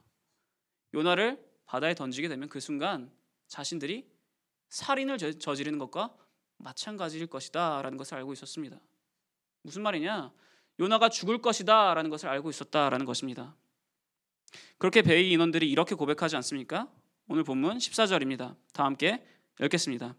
요나를 0.93 1.43
바다에 1.65 1.93
던지게 1.93 2.29
되면 2.29 2.47
그 2.47 2.61
순간 2.61 3.11
자신들이 3.47 4.09
살인을 4.69 5.17
저지르는 5.39 5.79
것과 5.79 6.15
마찬가지일 6.57 7.27
것이다라는 7.27 7.97
것을 7.97 8.15
알고 8.15 8.31
있었습니다. 8.31 8.79
무슨 9.61 9.81
말이냐? 9.83 10.31
요나가 10.79 11.09
죽을 11.09 11.39
것이다라는 11.41 12.09
것을 12.09 12.29
알고 12.29 12.49
있었다라는 12.49 13.05
것입니다. 13.05 13.57
그렇게 14.83 15.01
베이 15.01 15.31
인원들이 15.31 15.71
이렇게 15.71 15.95
고백하지 15.95 16.35
않습니까? 16.35 16.89
오늘 17.29 17.45
본문 17.45 17.77
14절입니다. 17.77 18.57
다 18.73 18.83
함께 18.83 19.25
읽겠습니다. 19.61 20.13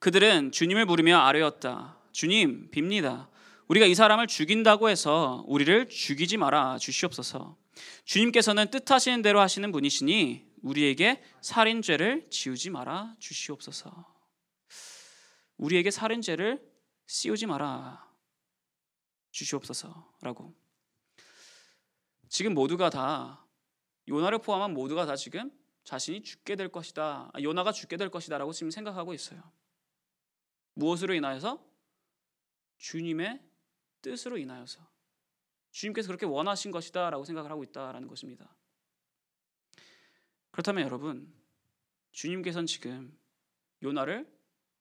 그들은 0.00 0.50
주님을 0.50 0.84
부르며 0.84 1.18
아뢰었다. 1.18 1.96
주님, 2.10 2.72
빕니다. 2.72 3.28
우리가 3.68 3.86
이 3.86 3.94
사람을 3.94 4.26
죽인다고 4.26 4.88
해서 4.88 5.44
우리를 5.46 5.88
죽이지 5.88 6.38
마라 6.38 6.78
주시옵소서. 6.78 7.56
주님께서는 8.04 8.68
뜻하시는 8.68 9.22
대로 9.22 9.38
하시는 9.38 9.70
분이시니 9.70 10.44
우리에게 10.62 11.22
살인죄를 11.40 12.30
지우지 12.30 12.70
마라 12.70 13.14
주시옵소서. 13.20 14.12
우리에게 15.58 15.92
살인죄를 15.92 16.60
씌우지 17.06 17.46
마라 17.46 18.10
주시옵소서라고. 19.30 20.52
지금 22.28 22.54
모두가 22.54 22.90
다 22.90 23.41
요나를 24.08 24.38
포함한 24.38 24.74
모두가 24.74 25.06
다 25.06 25.16
지금 25.16 25.50
자신이 25.84 26.22
죽게 26.22 26.56
될 26.56 26.68
것이다. 26.68 27.30
아, 27.32 27.40
요나가 27.40 27.72
죽게 27.72 27.96
될 27.96 28.10
것이다라고 28.10 28.52
지금 28.52 28.70
생각하고 28.70 29.14
있어요. 29.14 29.42
무엇으로 30.74 31.14
인하여서 31.14 31.64
주님의 32.78 33.40
뜻으로 34.00 34.38
인하여서 34.38 34.80
주님께서 35.70 36.08
그렇게 36.08 36.26
원하신 36.26 36.70
것이다라고 36.70 37.24
생각을 37.24 37.50
하고 37.50 37.64
있다라는 37.64 38.08
것입니다. 38.08 38.54
그렇다면 40.50 40.84
여러분, 40.84 41.32
주님께서는 42.12 42.66
지금 42.66 43.18
요나를 43.82 44.30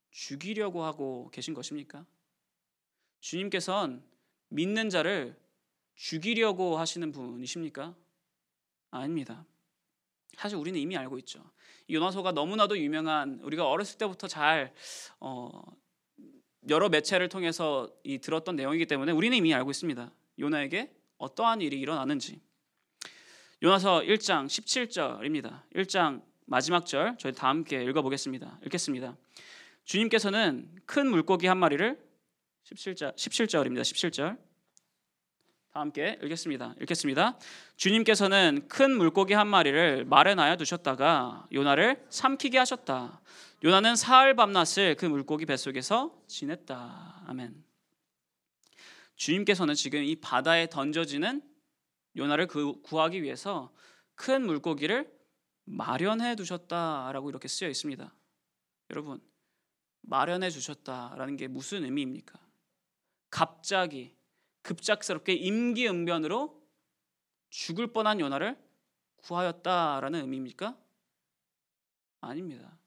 죽이려고 0.09 0.83
하고 0.83 1.29
계신 1.31 1.53
것입니까? 1.53 2.05
주님께서는 3.21 4.03
믿는 4.49 4.89
자를 4.89 5.39
죽이려고 5.95 6.77
하시는 6.77 7.11
분이십니까? 7.11 7.95
아닙니다. 8.91 9.45
사실 10.37 10.57
우리는 10.57 10.79
이미 10.79 10.95
알고 10.97 11.17
있죠. 11.19 11.43
요나서가 11.89 12.31
너무나도 12.31 12.77
유명한 12.77 13.39
우리가 13.41 13.67
어렸을 13.67 13.97
때부터 13.97 14.27
잘 14.27 14.73
어, 15.19 15.49
여러 16.69 16.89
매체를 16.89 17.29
통해서 17.29 17.89
이 18.03 18.19
들었던 18.19 18.55
내용이기 18.55 18.85
때문에 18.85 19.11
우리는 19.11 19.35
이미 19.35 19.53
알고 19.53 19.71
있습니다. 19.71 20.11
요나에게 20.39 20.93
어떠한 21.17 21.61
일이 21.61 21.79
일어나는지. 21.79 22.39
요나서 23.63 24.01
1장 24.01 24.47
17절입니다. 24.47 25.63
1장 25.75 26.23
마지막 26.45 26.85
절 26.85 27.15
저희 27.19 27.33
다 27.33 27.47
함께 27.49 27.83
읽어보겠습니다. 27.83 28.59
읽겠습니다. 28.65 29.17
주님께서는 29.85 30.69
큰 30.85 31.07
물고기 31.07 31.47
한 31.47 31.57
마리를 31.57 31.99
17절 32.63 33.15
17절입니다. 33.15 33.81
17절 33.81 34.37
다 35.71 35.79
함께 35.79 36.19
읽겠습니다. 36.21 36.75
읽겠습니다. 36.81 37.39
주님께서는 37.77 38.67
큰 38.67 38.91
물고기 38.97 39.33
한 39.33 39.47
마리를 39.47 40.03
마련하여 40.03 40.57
두셨다가 40.57 41.47
요나를 41.53 42.05
삼키게 42.09 42.57
하셨다. 42.57 43.21
요나는 43.63 43.95
사흘 43.95 44.35
밤낮을 44.35 44.95
그 44.95 45.05
물고기 45.05 45.45
뱃속에서 45.45 46.21
지냈다. 46.27 47.23
아멘. 47.25 47.63
주님께서는 49.15 49.73
지금 49.75 50.03
이 50.03 50.17
바다에 50.17 50.67
던져지는 50.67 51.41
요나를 52.17 52.47
그 52.47 52.81
구하기 52.81 53.23
위해서 53.23 53.71
큰 54.15 54.45
물고기를 54.45 55.09
마련해 55.63 56.35
두셨다라고 56.35 57.29
이렇게 57.29 57.47
쓰여 57.47 57.69
있습니다. 57.69 58.13
여러분, 58.89 59.21
마련해 60.01 60.49
주셨다라는 60.49 61.37
게 61.37 61.47
무슨 61.47 61.85
의미입니까? 61.85 62.37
갑자기 63.29 64.17
급작스럽게 64.61 65.33
임기응변으로 65.33 66.61
죽을 67.49 67.87
뻔한 67.87 68.19
요나를 68.19 68.57
구하였다라는 69.17 70.21
의미입니까? 70.21 70.77
아닙니다. 72.21 72.77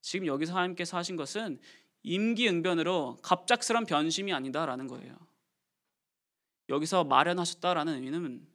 지금 0.00 0.26
여기서 0.26 0.54
하나님께서 0.54 0.96
하신 0.96 1.16
것은 1.16 1.60
임기응변으로 2.02 3.18
갑작스런 3.22 3.86
변심이 3.86 4.32
아니다라는 4.32 4.88
거예요. 4.88 5.16
여기서 6.68 7.04
마련하셨다라는 7.04 7.94
의미는 7.94 8.46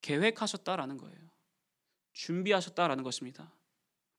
계획하셨다라는 0.00 0.98
거예요. 0.98 1.18
준비하셨다라는 2.12 3.04
것입니다. 3.04 3.52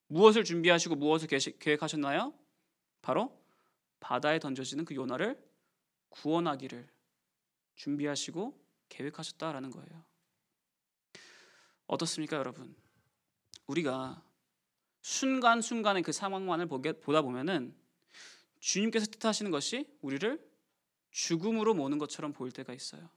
무엇을 0.08 0.44
준비하시고 0.44 0.96
무엇을 0.96 1.28
계획하셨나요? 1.28 2.34
바로 3.02 3.38
바다에 4.00 4.40
던져지는 4.40 4.86
그 4.86 4.96
요나를 4.96 5.42
구원하기를 6.10 6.88
준비하시고 7.78 8.60
계획하셨다라는 8.90 9.72
거예요. 9.72 10.06
어떻습니까, 11.88 12.38
여러분? 12.38 12.76
우리가 13.68 14.22
순간순간의 15.02 16.04
그 16.04 16.12
상황만을 16.12 16.68
보다 16.68 17.22
보면은 17.22 17.74
주님께서 18.60 19.06
뜻하시는 19.08 19.52
것이 19.52 19.88
우리를 20.02 20.46
죽음으로 21.12 21.74
모는 21.74 21.98
것처럼 21.98 22.34
보일 22.34 22.52
때가 22.52 22.74
있어요. 22.74 23.10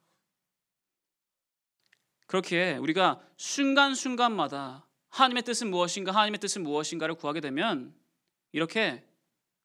그렇게 2.27 2.77
우리가 2.77 3.21
순간순간마다 3.37 4.87
하나님의 5.09 5.43
뜻은 5.43 5.71
무엇인가, 5.71 6.13
하나님의 6.13 6.39
뜻은 6.39 6.63
무엇인가를 6.63 7.17
구하게 7.17 7.41
되면 7.41 7.93
이렇게 8.53 9.05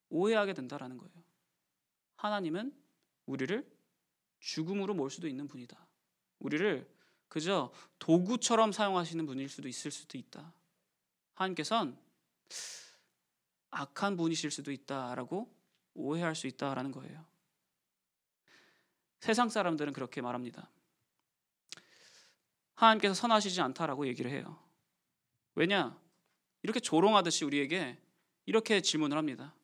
오해하게 0.10 0.54
된다라는 0.54 0.98
거예요. 0.98 1.14
하나님은 2.16 2.74
우리를 3.28 3.75
죽음으로 4.40 4.94
몰 4.94 5.10
수도 5.10 5.28
있는 5.28 5.48
분이다. 5.48 5.78
우리를 6.40 6.90
그저 7.28 7.72
도구처럼 8.00 8.72
사용하시는 8.72 9.26
분일 9.26 9.50
수도 9.50 9.68
있을 9.68 9.92
수도 9.92 10.18
있다. 10.18 10.54
하나님께서는 11.34 11.98
악한 13.72 14.16
분이실 14.16 14.52
수도 14.52 14.72
있다라고 14.72 15.54
오해할 15.96 16.36
수 16.36 16.48
있다라는 16.48 16.92
거예요. 16.92 17.26
세상 19.20 19.50
사람들은 19.50 19.94
그렇게 19.94 20.22
말합니다. 20.22 20.70
하나님께서 22.76 23.14
선하시지 23.14 23.60
않다라고 23.62 24.08
얘기를 24.08 24.30
해요. 24.30 24.60
왜냐? 25.56 26.00
이렇게 26.62 26.80
조롱하듯이 26.80 27.46
우리에게 27.46 28.00
이렇게 28.46 28.82
질문을 28.82 29.18
합니다. 29.18 29.56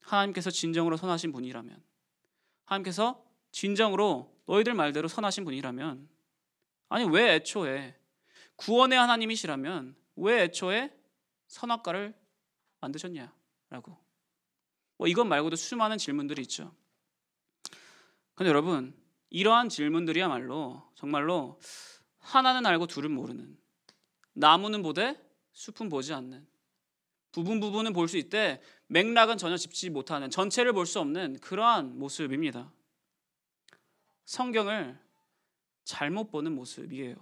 하나님께서 0.00 0.50
진정으로 0.50 0.96
선하신 0.96 1.32
분이라면, 1.32 1.82
하나님께서 2.64 3.24
진정으로 3.52 4.34
너희들 4.46 4.74
말대로 4.74 5.08
선하신 5.08 5.44
분이라면 5.44 6.08
아니 6.88 7.04
왜 7.04 7.36
애초에 7.36 7.96
구원의 8.56 8.98
하나님이시라면 8.98 9.94
왜 10.16 10.42
애초에 10.44 10.92
선악과를 11.46 12.14
만드셨냐라고 12.80 13.96
뭐 14.96 15.06
이것 15.06 15.24
말고도 15.24 15.56
수많은 15.56 15.98
질문들이 15.98 16.42
있죠. 16.42 16.74
근데 18.34 18.48
여러분 18.48 18.94
이러한 19.30 19.68
질문들이야말로 19.68 20.90
정말로 20.94 21.60
하나는 22.18 22.66
알고 22.66 22.86
둘은 22.86 23.10
모르는 23.12 23.56
나무는 24.32 24.82
보되 24.82 25.20
숲은 25.52 25.88
보지 25.88 26.12
않는 26.14 26.46
부분 27.32 27.60
부분은 27.60 27.92
볼 27.92 28.08
수 28.08 28.16
있대 28.18 28.60
맥락은 28.88 29.38
전혀 29.38 29.56
짚지 29.56 29.90
못하는 29.90 30.30
전체를 30.30 30.72
볼 30.72 30.86
수 30.86 31.00
없는 31.00 31.38
그러한 31.40 31.98
모습입니다. 31.98 32.72
성경을 34.24 34.98
잘못 35.84 36.30
보는 36.30 36.52
모습이에요. 36.54 37.16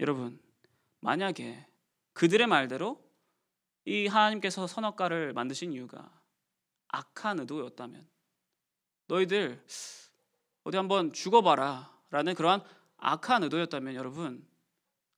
여러분, 0.00 0.40
만약에 1.00 1.66
그들의 2.12 2.46
말대로 2.46 3.02
이 3.84 4.06
하나님께서 4.06 4.66
선악과를 4.66 5.32
만드신 5.32 5.72
이유가 5.72 6.20
악한 6.88 7.40
의도였다면 7.40 8.08
너희들 9.06 9.64
어디 10.64 10.76
한번 10.76 11.12
죽어봐라 11.12 11.98
라는 12.10 12.34
그러한 12.34 12.62
악한 12.98 13.42
의도였다면 13.44 13.94
여러분 13.94 14.46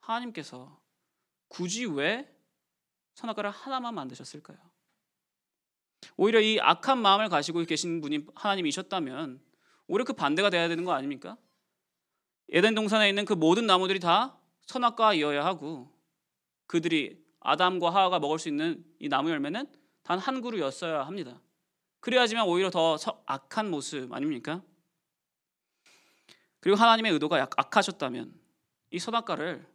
하나님께서 0.00 0.80
굳이 1.48 1.86
왜 1.86 2.32
선악과를 3.14 3.50
하나만 3.50 3.94
만드셨을까요? 3.94 4.58
오히려 6.16 6.40
이 6.40 6.58
악한 6.60 6.98
마음을 6.98 7.28
가지고 7.28 7.64
계신 7.64 8.00
분이 8.00 8.26
하나님이셨다면 8.34 9.40
오히려 9.86 10.04
그 10.04 10.12
반대가 10.12 10.50
돼야 10.50 10.68
되는 10.68 10.84
거 10.84 10.92
아닙니까? 10.92 11.36
에덴 12.50 12.74
동산에 12.74 13.08
있는 13.08 13.24
그 13.24 13.32
모든 13.32 13.66
나무들이 13.66 13.98
다 14.00 14.38
선악과이어야 14.66 15.44
하고 15.44 15.90
그들이 16.66 17.22
아담과 17.40 17.90
하와가 17.92 18.18
먹을 18.18 18.38
수 18.38 18.48
있는 18.48 18.84
이 18.98 19.08
나무 19.08 19.30
열매는 19.30 19.66
단 20.02 20.18
한 20.18 20.40
그루였어야 20.40 21.06
합니다. 21.06 21.40
그래야지만 22.00 22.46
오히려 22.46 22.70
더 22.70 22.96
악한 23.26 23.70
모습 23.70 24.12
아닙니까? 24.12 24.62
그리고 26.60 26.76
하나님의 26.76 27.12
의도가 27.12 27.48
악하셨다면 27.56 28.32
이 28.90 28.98
선악과를 28.98 29.66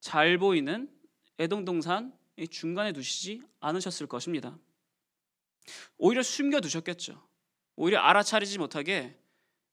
잘 0.00 0.38
보이는 0.38 0.90
에동 1.38 1.64
동산 1.64 2.16
중간에 2.50 2.92
두시지 2.92 3.42
않으셨을 3.60 4.06
것입니다. 4.06 4.58
오히려 5.96 6.22
숨겨 6.22 6.60
두셨겠죠. 6.60 7.26
오히려 7.76 8.00
알아차리지 8.00 8.58
못하게 8.58 9.18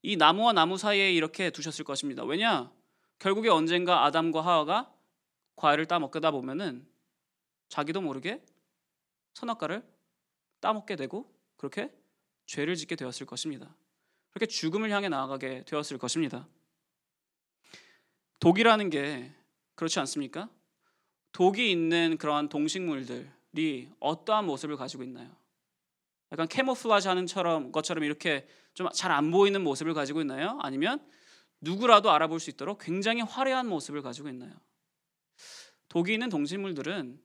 이 0.03 0.15
나무와 0.15 0.53
나무 0.53 0.77
사이에 0.77 1.13
이렇게 1.13 1.49
두셨을 1.51 1.85
것입니다. 1.85 2.23
왜냐? 2.23 2.71
결국에 3.19 3.49
언젠가 3.49 4.05
아담과 4.05 4.41
하와가 4.41 4.91
과일을 5.55 5.85
따먹다 5.85 6.31
보면은 6.31 6.87
자기도 7.69 8.01
모르게 8.01 8.43
선악과를 9.33 9.83
따먹게 10.59 10.95
되고 10.95 11.31
그렇게 11.57 11.93
죄를 12.47 12.75
짓게 12.75 12.95
되었을 12.95 13.25
것입니다. 13.25 13.73
그렇게 14.31 14.47
죽음을 14.47 14.89
향해 14.89 15.09
나아가게 15.09 15.65
되었을 15.65 15.97
것입니다. 15.97 16.47
독이라는 18.39 18.89
게 18.89 19.31
그렇지 19.75 19.99
않습니까? 19.99 20.49
독이 21.31 21.71
있는 21.71 22.17
그러한 22.17 22.49
동식물들이 22.49 23.89
어떠한 23.99 24.45
모습을 24.45 24.77
가지고 24.77 25.03
있나요? 25.03 25.40
약간 26.31 26.47
camouflage 26.47 27.07
하는 27.07 27.25
것처럼 27.71 28.03
이렇게 28.03 28.47
좀 28.73 28.87
잘 28.93 29.11
안 29.11 29.31
보이는 29.31 29.61
모습을 29.61 29.93
가지고 29.93 30.21
있나요? 30.21 30.57
아니면 30.61 31.05
누구라도 31.59 32.09
알아볼 32.11 32.39
수 32.39 32.49
있도록 32.49 32.79
굉장히 32.79 33.21
화려한 33.21 33.67
모습을 33.67 34.01
가지고 34.01 34.29
있나요? 34.29 34.53
독이 35.89 36.13
있는 36.13 36.29
동식물들은 36.29 37.21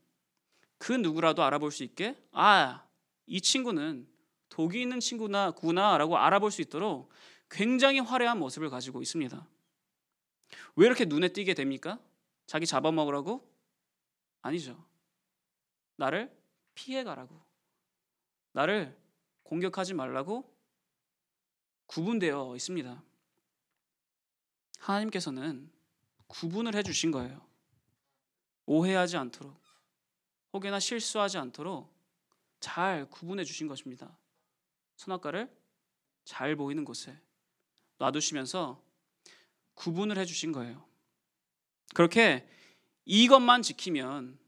그 0.79 0.92
누구라도 0.92 1.45
알아볼 1.45 1.71
수 1.71 1.85
있게 1.85 2.16
아, 2.33 2.85
이 3.27 3.40
친구는 3.40 4.09
독이 4.49 4.83
있는 4.83 5.01
친구나 5.01 5.53
구나라고 5.53 6.19
알아볼 6.19 6.51
수 6.51 6.61
있도록 6.62 7.11
굉장히 7.49 8.01
화려한 8.01 8.38
모습을 8.38 8.69
가지고 8.71 9.03
있습니다. 9.03 9.49
왜 10.77 10.87
이렇게 10.87 11.05
눈에 11.05 11.29
띄게 11.29 11.55
됩니까? 11.55 11.99
자기 12.47 12.66
잡아먹으라고? 12.66 13.49
아니죠. 14.42 14.85
나를 15.97 16.31
피해 16.75 17.05
가라고. 17.05 17.45
나를 18.57 18.99
공격하지 19.42 19.92
말라고 19.92 20.51
구분되어 21.85 22.55
있습니다. 22.57 23.05
하나님께서는 24.79 25.71
구분을 26.27 26.75
해 26.75 26.83
주신 26.83 27.11
거예요. 27.11 27.47
오해하지 28.64 29.19
않도록 29.19 29.62
혹여나 30.55 30.81
실수하지 30.81 31.37
않도록 31.37 31.95
잘 32.59 33.11
구분해 33.11 33.45
주신 33.45 33.69
것입니다. 33.69 34.16
선악과를 34.97 35.55
잘 36.25 36.57
보이는 36.57 36.83
곳에 36.87 37.14
놔두시면서 37.99 38.83
구분을 39.75 40.16
해 40.16 40.25
주신 40.25 40.53
거예요. 40.53 40.83
그렇게 41.95 42.49
이것만 43.05 43.61
지키면 43.61 44.38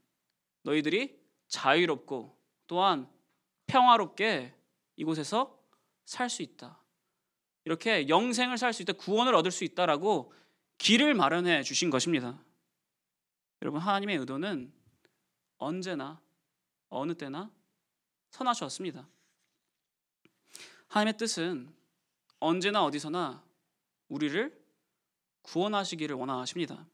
너희들이 0.63 1.21
자유롭고 1.47 2.35
또한 2.65 3.07
평화롭게 3.69 4.53
이곳에서 4.95 5.57
살 6.05 6.29
수 6.29 6.41
있다. 6.41 6.83
이렇게 7.65 8.09
영생을 8.09 8.57
살 8.57 8.73
수 8.73 8.81
있다, 8.81 8.93
구원을 8.93 9.35
얻을 9.35 9.51
수 9.51 9.63
있다라고 9.63 10.33
길을 10.79 11.13
마련해 11.13 11.63
주신 11.63 11.89
것입니다. 11.89 12.43
여러분 13.61 13.79
하나님의 13.79 14.17
의도는 14.17 14.73
언제나 15.57 16.19
어느 16.89 17.13
때나 17.13 17.51
선하셨습니다. 18.31 19.07
하나님의 20.87 21.17
뜻은 21.17 21.71
언제나 22.39 22.83
어디서나 22.83 23.43
우리를 24.07 24.57
구원하시기를 25.43 26.15
원하십니다. 26.15 26.87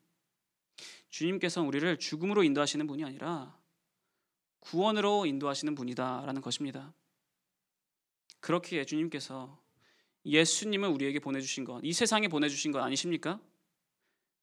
주님께서는 1.10 1.68
우리를 1.68 1.98
죽음으로 2.00 2.44
인도하시는 2.44 2.86
분이 2.88 3.06
아니라 3.06 3.58
구원으로 4.66 5.26
인도하시는 5.26 5.76
분이다라는 5.76 6.42
것입니다. 6.42 6.94
그렇기에 8.40 8.86
주님께서 8.86 9.60
예수님을 10.26 10.90
우리에게 10.90 11.20
보내주신 11.20 11.66
것, 11.66 11.80
이 11.84 11.94
세상에 11.94 12.28
보내주신 12.28 12.72
것 12.72 12.82
아니십니까? 12.82 13.40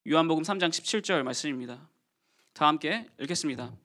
요한복음 0.07 0.43
3장 0.43 0.69
17절 0.69 1.23
말씀입니다. 1.23 1.89
다 2.53 2.67
함께 2.67 3.09
읽겠습니다. 3.19 3.75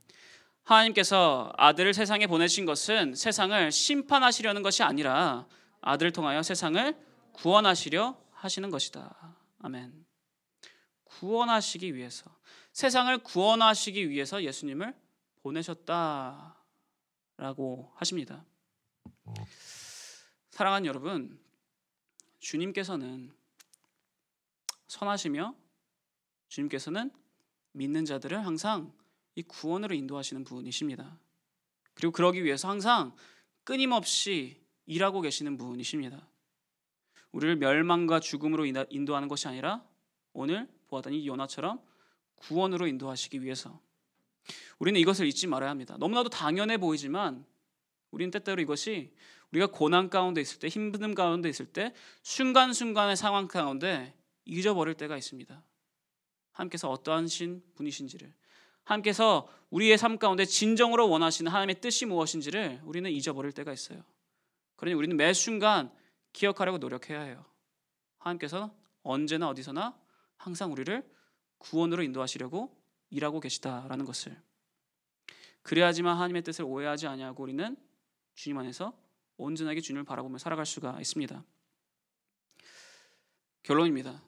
하나님께서 0.63 1.53
아들을 1.57 1.95
세상에 1.95 2.27
보내신 2.27 2.67
것은 2.67 3.15
세상을 3.15 3.73
심판하시려는 3.73 4.63
것이 4.63 4.83
아니라 4.83 5.47
아들을 5.81 6.13
통하여 6.13 6.43
세상을 6.43 6.95
구원하시려 7.33 8.17
하시는 8.33 8.71
것이다. 8.71 9.37
아멘. 9.61 10.05
구원하시기 11.05 11.95
위해서 11.95 12.31
세상을 12.73 13.17
구원하시기 13.19 14.11
위해서 14.11 14.43
예수님을 14.43 14.95
보내셨다라고 15.49 16.55
하십니다. 17.95 18.45
사랑하는 20.51 20.87
여러분, 20.87 21.41
주님께서는 22.41 23.33
선하시며 24.89 25.55
주님께서는 26.49 27.11
믿는 27.73 28.05
자들을 28.05 28.45
항상 28.45 28.93
이 29.35 29.43
구원으로 29.43 29.95
인도하시는 29.95 30.45
분이십니다. 30.45 31.19
그리고 31.95 32.13
그러기 32.13 32.45
위해서 32.45 32.69
항상 32.69 33.15
끊임없이 33.65 34.61
일하고 34.87 35.21
계시는 35.21 35.59
분이십니다. 35.59 36.29
우리를 37.33 37.57
멸망과 37.57 38.21
죽음으로 38.21 38.65
인도하는 38.67 39.29
것이 39.29 39.47
아니라 39.49 39.85
오늘 40.33 40.69
보았던 40.89 41.13
이 41.13 41.27
요나처럼 41.27 41.81
구원으로 42.37 42.87
인도하시기 42.87 43.43
위해서 43.43 43.81
우리는 44.79 45.01
이것을 45.01 45.27
잊지 45.27 45.47
말아야 45.47 45.71
합니다. 45.71 45.97
너무나도 45.99 46.29
당연해 46.29 46.79
보이지만 46.79 47.45
우리는 48.11 48.31
때때로 48.31 48.61
이것이 48.63 49.13
우리가 49.53 49.69
고난 49.69 50.11
가운데 50.11 50.41
있을 50.41 50.59
때 50.59 50.69
힘든 50.69 51.15
가운데 51.15 51.49
있을 51.49 51.67
때 51.67 51.95
순간순간의 52.23 53.17
상황 53.17 53.49
가운데 53.49 54.15
잊어버릴 54.45 54.95
때가 54.95 55.17
있습니다. 55.17 55.63
하나님께서 56.53 56.91
어떠한 56.91 57.29
신 57.29 57.63
분이신지를 57.77 58.33
하나님께서 58.85 59.49
우리의 59.71 59.99
삶 59.99 60.19
가운데 60.19 60.45
진정으로 60.45 61.09
원하시는 61.09 61.51
하나님의 61.51 61.81
뜻이 61.81 62.07
무엇인지를 62.07 62.81
우리는 62.85 63.11
잊어버릴 63.11 63.53
때가 63.53 63.73
있어요. 63.73 64.03
그러니 64.77 64.95
우리는 64.95 65.17
매 65.17 65.33
순간 65.33 65.93
기억하려고 66.33 66.79
노력해야 66.79 67.21
해요. 67.21 67.45
하나님께서 68.19 68.75
언제나 69.03 69.49
어디서나 69.49 69.99
항상 70.37 70.73
우리를 70.73 71.03
구원으로 71.59 72.03
인도하시려고 72.03 72.78
일하고 73.11 73.41
계시다라는 73.41 74.05
것을 74.05 74.41
그래야지만 75.63 76.17
하나님의 76.17 76.43
뜻을 76.43 76.65
오해하지 76.65 77.07
아니하고 77.07 77.43
우리는 77.43 77.77
주님 78.35 78.59
안에서 78.59 78.97
온전하게 79.37 79.81
주님을 79.81 80.05
바라보며 80.05 80.39
살아갈 80.39 80.67
수가 80.67 80.99
있습니다. 81.01 81.45
결론입니다. 83.63 84.23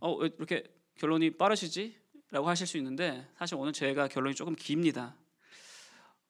어, 0.00 0.14
왜 0.16 0.30
이렇게 0.36 0.64
결론이 0.96 1.36
빠르시지? 1.38 1.98
라고 2.30 2.48
하실 2.48 2.66
수 2.66 2.76
있는데 2.78 3.28
사실 3.36 3.56
오늘 3.56 3.72
제가 3.72 4.08
결론이 4.08 4.34
조금 4.34 4.54
깁니다. 4.54 5.16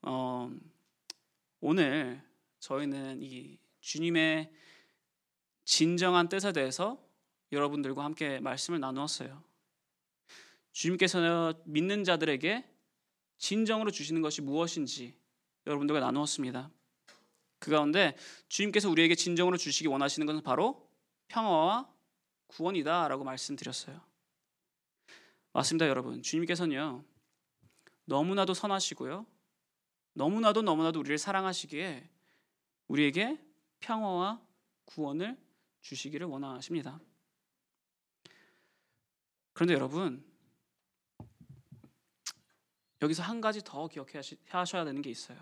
어, 0.03 0.51
오늘 1.61 2.23
저희는 2.61 3.23
이 3.23 3.59
주님의 3.81 4.53
진정한 5.65 6.29
뜻에 6.29 6.53
대해서 6.53 7.03
여러분들과 7.53 8.05
함께 8.05 8.39
말씀을 8.41 8.81
나누었어요. 8.81 9.43
주님께서 10.75 11.55
믿는 11.65 12.03
자들에게 12.05 12.69
진정으로 13.39 13.91
주시는 13.91 14.23
것이 14.23 14.43
무엇인지 14.43 15.15
여러분들과 15.67 16.01
나누었습니다. 16.01 16.71
그 17.61 17.71
가운데 17.71 18.17
주님께서 18.49 18.91
우리에게 18.91 19.15
진정으로 19.15 19.57
주시기 19.57 19.89
원하시는 19.89 20.27
것은 20.27 20.43
바로 20.43 20.91
평화와 21.29 21.89
구원이다라고 22.49 23.25
말씀드렸어요. 23.25 24.01
맞습니다, 25.53 25.89
여러분. 25.89 26.23
주님께서는요. 26.23 27.05
너무나도 28.07 28.53
선하시고요. 28.53 29.25
너무나도 30.15 30.63
너무나도 30.63 30.99
우리를 31.01 31.17
사랑하시기에 31.19 32.11
우리에게 32.89 33.41
평화와 33.79 34.43
구원을 34.87 35.39
주시기를 35.83 36.27
원하십니다. 36.27 37.01
그런데 39.53 39.75
여러분, 39.75 40.34
여기서 43.05 43.23
한 43.23 43.43
가지 43.43 43.63
더 43.63 43.87
기억하셔야 43.87 44.85
되는 44.85 45.03
게 45.03 45.11
있어요. 45.11 45.39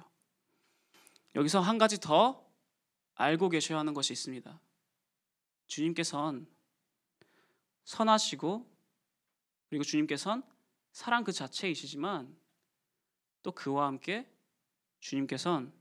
여기서 1.37 1.61
한 1.61 1.79
가지 1.79 1.99
더 2.01 2.45
알고 3.15 3.51
계셔야 3.51 3.79
하는 3.79 3.95
것이 3.95 4.13
있습니다. 4.13 4.61
주님께선 5.69 6.47
선하시고 7.85 8.69
그리고 9.69 9.85
주님께선 9.85 10.43
사랑 10.91 11.23
그 11.23 11.31
자체이시지만 11.31 12.37
또 13.45 13.53
그와 13.53 13.87
함께 13.87 14.29
주님께선 14.99 15.73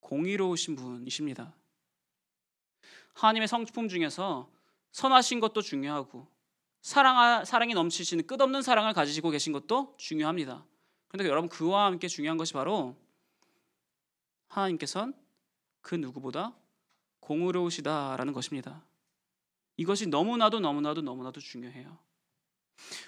공의로우신 0.00 0.76
분이십니다. 0.76 1.54
하나님의 3.14 3.48
성품 3.48 3.88
중에서 3.88 4.52
선하신 4.92 5.40
것도 5.40 5.62
중요하고 5.62 6.28
사랑 6.80 7.44
사랑이 7.44 7.74
넘치시는 7.74 8.26
끝없는 8.26 8.62
사랑을 8.62 8.92
가지고 8.92 9.30
계신 9.30 9.52
것도 9.52 9.94
중요합니다. 9.98 10.64
그런데 11.08 11.28
여러분 11.28 11.48
그와 11.48 11.86
함께 11.86 12.08
중요한 12.08 12.36
것이 12.36 12.52
바로 12.52 12.96
하나님께선 14.48 15.14
그 15.80 15.94
누구보다 15.94 16.56
공의로우시다라는 17.20 18.32
것입니다. 18.32 18.84
이것이 19.76 20.06
너무나도 20.06 20.60
너무나도 20.60 21.02
너무나도 21.02 21.40
중요해요. 21.40 21.98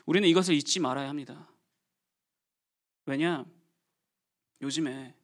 우리는 0.06 0.28
이것을 0.28 0.54
잊지 0.54 0.80
말아야 0.80 1.08
합니다. 1.08 1.48
왜냐? 3.06 3.44
요즘에 4.60 5.14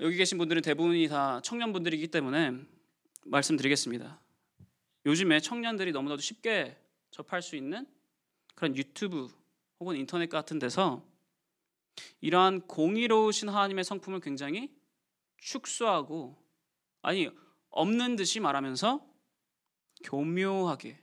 여기 0.00 0.16
계신 0.16 0.38
분들은 0.38 0.62
대부분이 0.62 1.08
다 1.08 1.40
청년분들이기 1.42 2.08
때문에 2.08 2.52
말씀드리겠습니다. 3.24 4.20
요즘에 5.06 5.40
청년들이 5.40 5.92
너무나도 5.92 6.20
쉽게 6.20 6.76
접할 7.16 7.40
수 7.40 7.56
있는 7.56 7.86
그런 8.54 8.76
유튜브 8.76 9.34
혹은 9.80 9.96
인터넷 9.96 10.28
같은 10.28 10.58
데서 10.58 11.02
이러한 12.20 12.66
공의로우신 12.66 13.48
하나님의 13.48 13.84
성품을 13.84 14.20
굉장히 14.20 14.74
축소하고 15.38 16.36
아니 17.00 17.30
없는 17.70 18.16
듯이 18.16 18.38
말하면서 18.38 19.02
교묘하게 20.04 21.02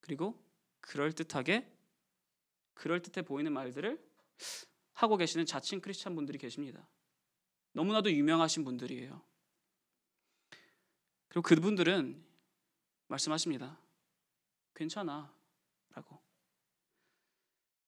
그리고 0.00 0.40
그럴듯하게 0.80 1.68
그럴듯해 2.74 3.24
보이는 3.24 3.52
말들을 3.52 4.00
하고 4.92 5.16
계시는 5.16 5.46
자칭 5.46 5.80
크리스찬 5.80 6.14
분들이 6.14 6.38
계십니다. 6.38 6.88
너무나도 7.72 8.12
유명하신 8.12 8.62
분들이에요. 8.64 9.20
그리고 11.26 11.42
그분들은 11.42 12.24
말씀하십니다. 13.08 13.83
괜찮아. 14.74 15.32
라고. 15.94 16.20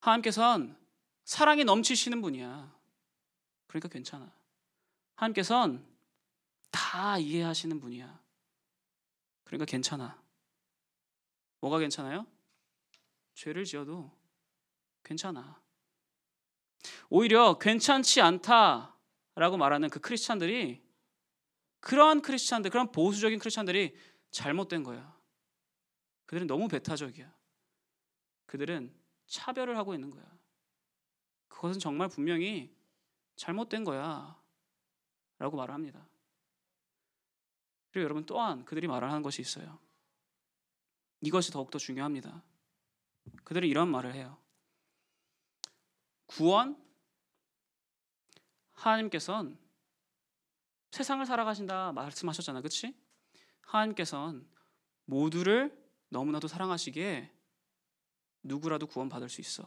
하나님께서는 0.00 0.76
사랑이 1.24 1.64
넘치시는 1.64 2.20
분이야. 2.22 2.74
그러니까 3.66 3.88
괜찮아. 3.88 4.32
하나님께서는 5.16 5.84
다 6.70 7.18
이해하시는 7.18 7.80
분이야. 7.80 8.20
그러니까 9.44 9.64
괜찮아. 9.64 10.22
뭐가 11.60 11.78
괜찮아요? 11.78 12.26
죄를 13.34 13.64
지어도 13.64 14.10
괜찮아. 15.02 15.60
오히려 17.08 17.58
괜찮지 17.58 18.20
않다라고 18.20 19.56
말하는 19.58 19.90
그 19.90 20.00
크리스찬들이 20.00 20.84
그러한 21.80 22.20
크리스찬들, 22.20 22.70
그런 22.70 22.90
보수적인 22.90 23.38
크리스찬들이 23.38 23.96
잘못된 24.30 24.82
거야. 24.82 25.15
그들은 26.26 26.46
너무 26.46 26.68
배타적이야. 26.68 27.32
그들은 28.46 28.94
차별을 29.26 29.76
하고 29.76 29.94
있는 29.94 30.10
거야. 30.10 30.24
그것은 31.48 31.80
정말 31.80 32.08
분명히 32.08 32.76
잘못된 33.36 33.84
거야. 33.84 34.40
라고 35.38 35.56
말을 35.56 35.74
합니다. 35.74 36.06
그리고 37.90 38.04
여러분 38.04 38.26
또한 38.26 38.64
그들이 38.64 38.86
말을 38.86 39.08
하는 39.08 39.22
것이 39.22 39.42
있어요. 39.42 39.78
이것이 41.20 41.50
더욱더 41.50 41.78
중요합니다. 41.78 42.42
그들이 43.44 43.68
이런 43.68 43.90
말을 43.90 44.14
해요. 44.14 44.38
구원 46.26 46.82
하나님께서는 48.72 49.58
세상을 50.90 51.24
살아가신다 51.24 51.92
말씀하셨잖아. 51.92 52.60
그렇지? 52.60 52.94
하나님께서는 53.62 54.46
모두를 55.04 55.85
너무나도 56.08 56.48
사랑하시기에 56.48 57.32
누구라도 58.42 58.86
구원받을 58.86 59.28
수 59.28 59.40
있어. 59.40 59.64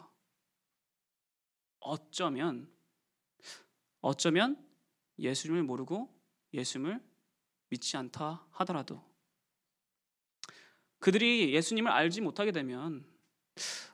어쩌면 1.80 2.72
어쩌면 4.02 4.66
예수님을 5.18 5.64
모르고 5.64 6.14
예수님을 6.54 7.04
믿지 7.70 7.98
않다 7.98 8.48
하더라도 8.52 9.04
그들이 11.00 11.54
예수님을 11.54 11.92
알지 11.92 12.22
못하게 12.22 12.52
되면 12.52 13.06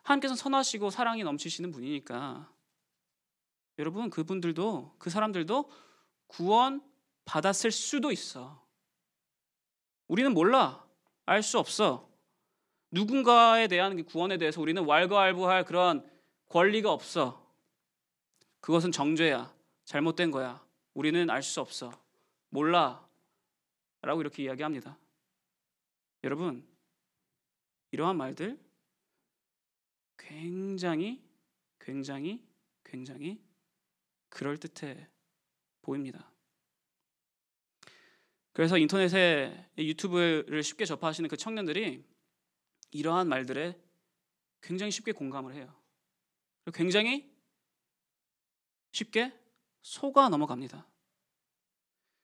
하나님께서 0.04 0.36
선하시고 0.36 0.90
사랑이 0.90 1.24
넘치시는 1.24 1.72
분이니까 1.72 2.52
여러분 3.80 4.10
그분들도 4.10 4.96
그 4.98 5.10
사람들도 5.10 5.72
구원 6.28 6.82
받았을 7.26 7.72
수도 7.72 8.12
있어. 8.12 8.64
우리는 10.08 10.34
몰라. 10.34 10.86
알 11.26 11.42
수 11.42 11.58
없어. 11.58 12.15
누군가에 12.92 13.68
대한 13.68 14.04
구원에 14.06 14.38
대해서 14.38 14.62
우리는 14.62 14.84
왈가왈부할 14.84 15.66
그런 15.66 16.10
권리가 16.48 16.92
없어. 16.92 17.46
그것은 18.62 18.92
정죄야. 18.92 19.54
잘못된 19.86 20.32
거야. 20.32 20.66
우리는 20.94 21.30
알 21.30 21.44
수 21.44 21.62
없어. 21.62 21.92
몰라. 22.50 23.08
라고 24.02 24.22
이렇게 24.22 24.44
이야기합니다. 24.44 24.98
여러분, 26.24 26.66
이러한 27.92 28.18
말들 28.18 28.60
굉장히, 30.18 31.22
굉장히, 31.80 32.44
굉장히 32.84 33.40
그럴듯해 34.30 35.08
보입니다. 35.82 36.32
그래서 38.54 38.78
인터넷에 38.78 39.70
유튜브를 39.78 40.64
쉽게 40.64 40.86
접하시는 40.86 41.30
그 41.30 41.38
청년들이 41.38 42.04
이러한 42.96 43.28
말들에 43.28 43.78
굉장히 44.62 44.92
쉽게 44.92 45.12
공감을 45.12 45.54
해요. 45.54 45.74
그리고 46.64 46.78
굉장히 46.78 47.30
쉽게 48.92 49.34
속아 49.82 50.30
넘어갑니다. 50.30 50.88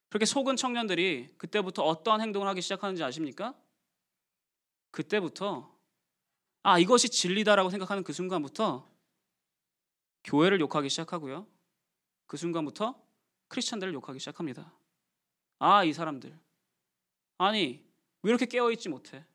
그렇게 0.10 0.25
속은 0.25 0.55
청년들이 0.55 1.36
그때부터 1.38 1.84
어떠한 1.84 2.21
행동을 2.21 2.47
하기 2.47 2.62
시작하는지 2.62 3.03
아십니까? 3.03 3.53
그때부터 4.91 5.77
아 6.63 6.79
이것이 6.79 7.10
진리다라고 7.10 7.69
생각하는 7.69 8.03
그 8.03 8.13
순간부터 8.13 8.89
교회를 10.23 10.60
욕하기 10.60 10.89
시작하고요. 10.89 11.47
그 12.27 12.38
순간부터 12.38 13.01
크리스천들을 13.49 13.93
욕하기 13.93 14.19
시작합니다. 14.19 14.73
아 15.60 15.86
이 15.86 15.93
사람들 15.93 16.38
아니 17.38 17.84
왜 18.21 18.29
이렇게 18.29 18.45
깨어 18.45 18.71
있지 18.71 18.89
못해? 18.89 19.25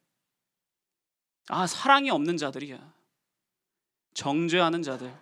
아 1.49 1.67
사랑이 1.67 2.11
없는 2.11 2.37
자들이야. 2.37 2.95
정죄하는 4.15 4.83
자들, 4.83 5.15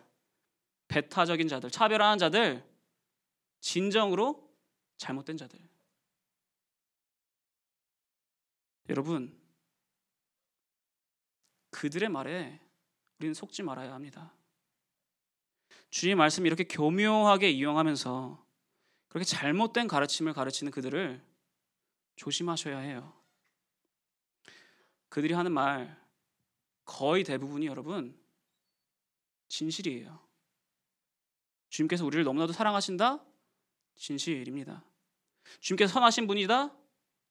배타적인 0.88 1.48
자들, 1.48 1.70
차별하는 1.70 2.18
자들, 2.18 2.64
진정으로 3.60 4.48
잘못된 4.96 5.36
자들. 5.36 5.58
여러분, 8.88 9.36
그들의 11.70 12.08
말에 12.08 12.60
우리는 13.18 13.34
속지 13.34 13.62
말아야 13.62 13.92
합니다. 13.92 14.32
주의 15.90 16.14
말씀 16.14 16.46
이렇게 16.46 16.64
교묘하게 16.64 17.50
이용하면서 17.50 18.44
그렇게 19.08 19.24
잘못된 19.24 19.88
가르침을 19.88 20.32
가르치는 20.32 20.72
그들을 20.72 21.24
조심하셔야 22.16 22.78
해요. 22.78 23.12
그들이 25.08 25.34
하는 25.34 25.52
말 25.52 26.03
거의 26.84 27.24
대부분이 27.24 27.66
여러분 27.66 28.18
진실이에요. 29.48 30.20
주님께서 31.70 32.04
우리를 32.04 32.24
너무나도 32.24 32.52
사랑하신다? 32.52 33.24
진실입니다. 33.96 34.84
주님께서 35.60 35.92
선하신 35.92 36.26
분이다? 36.26 36.74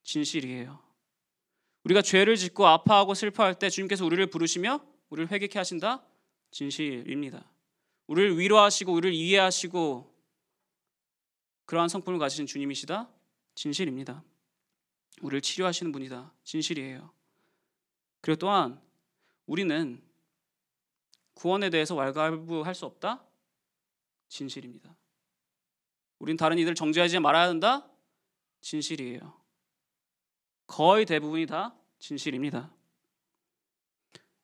진실이에요. 0.04 0.84
우리가 1.84 2.02
죄를 2.02 2.36
짓고 2.36 2.68
아파하고 2.68 3.14
슬퍼할 3.14 3.60
때 3.60 3.70
주님께서 3.70 4.06
우리를 4.06 4.26
부르시며 4.28 4.86
우리를 5.10 5.32
회개케 5.32 5.60
하신다? 5.60 6.06
진실입니다. 6.52 7.50
우리를 8.08 8.38
위로하시고 8.38 8.92
우리를 8.94 9.14
이해하시고 9.16 10.14
그러한 11.66 11.90
성품을 11.90 12.20
가지신 12.20 12.46
주님이시다? 12.46 13.10
진실입니다. 13.56 14.24
우리를 15.22 15.42
치료하시는 15.42 15.92
분이다. 15.92 16.34
진실이에요. 16.44 17.12
그리고 18.22 18.40
또한 18.40 18.82
우리는 19.46 20.02
구원에 21.34 21.70
대해서 21.70 21.96
왈가왈부할 21.96 22.76
수 22.76 22.86
없다? 22.86 23.26
진실입니다. 24.28 24.96
우린 26.20 26.38
다른 26.38 26.58
이들 26.58 26.76
정죄하지 26.76 27.20
말아야 27.20 27.50
한다? 27.50 27.90
진실이에요. 28.62 29.42
거의 30.68 31.06
대부분이 31.06 31.46
다 31.46 31.76
진실입니다. 32.00 32.74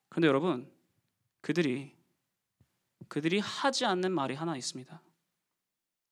그런데 0.09 0.27
여러분, 0.27 0.71
그들이 1.41 1.97
그들이 3.07 3.39
하지 3.39 3.85
않는 3.85 4.11
말이 4.11 4.35
하나 4.35 4.55
있습니다. 4.55 5.01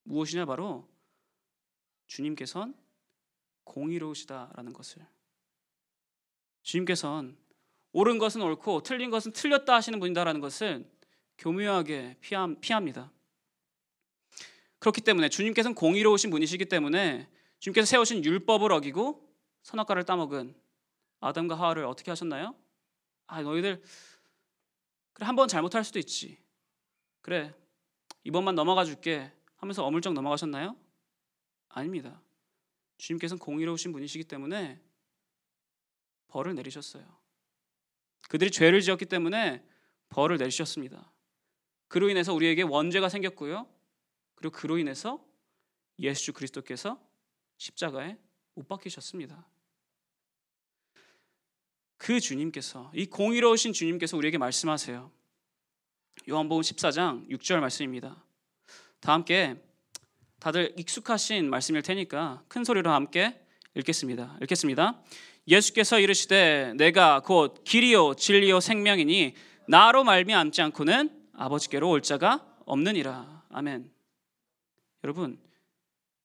무엇이냐 0.04 0.46
바로 0.46 0.90
주님께선 2.08 2.76
공의로우시다라는 3.66 4.74
것을. 4.74 5.06
주님께선 6.64 7.38
옳은 7.98 8.20
것은 8.20 8.44
옳고 8.44 8.84
틀린 8.84 9.10
것은 9.10 9.32
틀렸다 9.34 9.74
하시는 9.74 10.00
분이다라는 10.00 10.40
것을 10.40 10.88
교묘하게 11.40 12.18
피합니다. 12.62 13.12
그렇기 14.78 15.02
때문에 15.02 15.30
주님께서는 15.30 15.74
공의로우신 15.74 16.30
분이시기 16.30 16.66
때문에 16.66 17.28
주님께서 17.58 17.88
세우신 17.88 18.24
율법을 18.24 18.72
어기고 18.72 19.28
선악과를 19.64 20.04
따먹은 20.06 20.56
아담과 21.22 21.56
하와를 21.56 21.86
어떻게 21.86 22.12
하셨나요? 22.12 22.54
아, 23.26 23.42
너희들 23.42 23.82
그래 25.14 25.26
한 25.26 25.36
번 25.36 25.48
잘못할 25.48 25.84
수도 25.84 25.98
있지. 25.98 26.38
그래 27.22 27.52
이번만 28.24 28.54
넘어가 28.54 28.86
줄게 28.86 29.32
하면서 29.56 29.84
어물쩍 29.84 30.14
넘어가셨나요? 30.14 30.76
아닙니다. 31.70 32.22
주님께서는 33.00 33.40
공의로우신 33.40 33.92
분이시기 33.92 34.26
때문에 34.26 34.80
벌을 36.28 36.54
내리셨어요. 36.54 37.17
그들이 38.28 38.52
죄를 38.52 38.82
지었기 38.82 39.06
때문에 39.06 39.64
벌을 40.10 40.38
내리셨습니다. 40.38 41.12
그로 41.88 42.10
인해서 42.10 42.34
우리에게 42.34 42.64
원죄가 42.64 43.10
생겼고요. 43.10 43.68
그리고 44.36 44.56
그로 44.56 44.78
인해서 44.78 45.26
예수 46.00 46.34
그리스도께서 46.34 47.02
십자가에 47.58 48.18
못 48.54 48.68
박히셨습니다. 48.68 49.48
그 51.98 52.20
주님께서 52.20 52.92
이 52.94 53.08
공의로우신 53.08 53.74
주님께서 53.74 54.18
우리에게 54.18 54.38
말씀하세요. 54.38 55.12
요한복음 56.30 56.62
14장 56.62 57.28
6절 57.30 57.60
말씀입니다. 57.60 58.24
다 59.00 59.14
함께 59.14 59.56
다들 60.40 60.74
익숙하신 60.78 61.50
말씀일 61.50 61.82
테니까 61.82 62.44
큰 62.48 62.64
소리로 62.64 62.92
함께 62.92 63.44
읽겠습니다. 63.76 64.38
읽겠습니다. 64.44 65.04
예수께서 65.48 66.00
이르시되 66.00 66.74
내가 66.76 67.22
곧 67.22 67.64
길이요 67.64 68.16
진리요 68.16 68.60
생명이니 68.60 69.34
나로 69.68 70.04
말미암지 70.04 70.62
않고는 70.62 71.30
아버지께로 71.34 71.90
올 71.90 72.02
자가 72.02 72.46
없느니라. 72.66 73.46
아멘. 73.50 73.92
여러분 75.04 75.40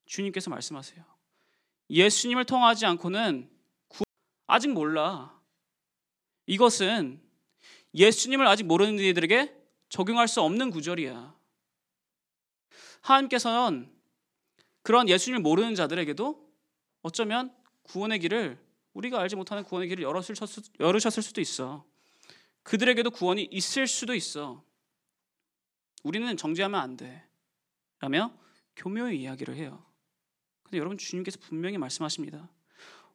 주님께서 0.06 0.50
말씀하세요. 0.50 1.04
예수님을 1.90 2.44
통하지 2.44 2.86
않고는 2.86 3.48
구... 3.88 4.04
아직 4.46 4.68
몰라. 4.68 5.38
이것은 6.46 7.20
예수님을 7.94 8.46
아직 8.46 8.64
모르는 8.64 8.98
이들에게 8.98 9.54
적용할 9.88 10.26
수 10.26 10.40
없는 10.40 10.70
구절이야. 10.70 11.34
하나님께서는 13.02 13.92
그런 14.82 15.08
예수님을 15.08 15.42
모르는 15.42 15.74
자들에게도 15.74 16.50
어쩌면 17.02 17.54
구원의 17.82 18.18
길을 18.20 18.58
우리가 18.94 19.20
알지 19.20 19.36
못하는 19.36 19.64
구원의 19.64 19.88
길을 19.88 20.04
열으셨을 20.04 21.22
수도 21.22 21.40
있어. 21.40 21.84
그들에게도 22.62 23.10
구원이 23.10 23.48
있을 23.50 23.86
수도 23.86 24.14
있어. 24.14 24.64
우리는 26.02 26.36
정죄하면 26.36 26.80
안 26.80 26.96
돼. 26.96 27.24
라며 28.00 28.32
교묘히 28.76 29.20
이야기를 29.22 29.56
해요. 29.56 29.84
근데 30.62 30.78
여러분 30.78 30.98
주님께서 30.98 31.38
분명히 31.40 31.78
말씀하십니다. 31.78 32.50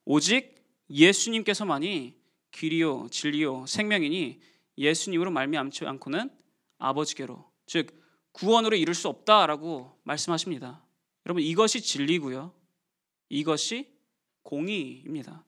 오직 0.05 0.55
예수님께서만이 0.89 2.15
길이요 2.51 3.07
진리요 3.11 3.65
생명이니 3.65 4.39
예수님으로 4.77 5.31
말미암지 5.31 5.85
않고는 5.85 6.29
아버지께로 6.77 7.51
즉 7.65 8.03
구원으로 8.31 8.75
이룰 8.75 8.95
수 8.95 9.09
없다라고 9.09 9.99
말씀하십니다. 10.03 10.85
여러분 11.25 11.43
이것이 11.43 11.81
진리고요. 11.81 12.53
이것이 13.29 13.91
공의입니다. 14.43 15.43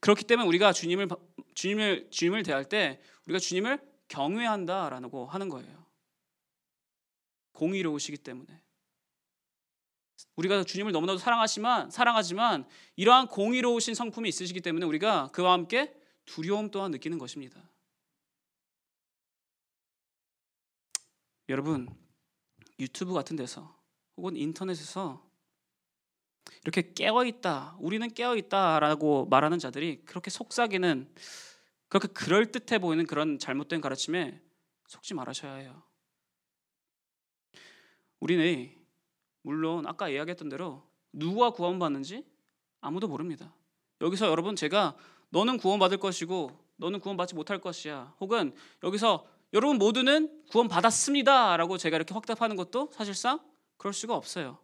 그렇기 0.00 0.24
때문에 0.24 0.46
우리가 0.48 0.72
주님을 0.72 1.08
주님을 1.54 2.10
주님을 2.10 2.42
대할 2.42 2.64
때 2.64 3.00
우리가 3.26 3.38
주님을 3.38 3.80
경외한다라고 4.08 5.26
하는 5.26 5.48
거예요. 5.48 5.86
공의로우시기 7.52 8.18
때문에 8.18 8.62
우리가 10.36 10.64
주님을 10.64 10.92
너무나도 10.92 11.18
사랑하지만 11.18 11.90
사랑하지만 11.90 12.68
이러한 12.96 13.28
공의로우신 13.28 13.94
성품이 13.94 14.28
있으시기 14.28 14.60
때문에 14.60 14.86
우리가 14.86 15.30
그와 15.32 15.52
함께 15.52 15.94
두려움 16.26 16.70
또한 16.70 16.90
느끼는 16.90 17.18
것입니다. 17.18 17.70
여러분 21.48 21.88
유튜브 22.78 23.14
같은 23.14 23.36
데서 23.36 23.76
혹은 24.16 24.36
인터넷에서 24.36 25.25
이렇게 26.62 26.92
깨어 26.94 27.24
있다, 27.24 27.76
우리는 27.80 28.08
깨어 28.08 28.36
있다라고 28.36 29.26
말하는 29.26 29.58
자들이 29.58 30.02
그렇게 30.04 30.30
속삭이는 30.30 31.12
그렇게 31.88 32.08
그럴 32.08 32.50
듯해 32.50 32.78
보이는 32.78 33.06
그런 33.06 33.38
잘못된 33.38 33.80
가르침에 33.80 34.40
속지 34.88 35.14
말아셔야 35.14 35.54
해요. 35.54 35.82
우리는 38.20 38.72
물론 39.42 39.86
아까 39.86 40.08
이야기했던 40.08 40.48
대로 40.48 40.82
누가 41.12 41.50
구원받는지 41.50 42.24
아무도 42.80 43.08
모릅니다. 43.08 43.54
여기서 44.00 44.28
여러분 44.28 44.56
제가 44.56 44.96
너는 45.30 45.58
구원받을 45.58 45.98
것이고 45.98 46.50
너는 46.76 47.00
구원받지 47.00 47.34
못할 47.34 47.60
것이야. 47.60 48.14
혹은 48.20 48.54
여기서 48.82 49.26
여러분 49.52 49.78
모두는 49.78 50.42
구원받았습니다라고 50.50 51.78
제가 51.78 51.96
이렇게 51.96 52.12
확답하는 52.12 52.56
것도 52.56 52.90
사실상 52.92 53.40
그럴 53.76 53.92
수가 53.92 54.14
없어요. 54.14 54.58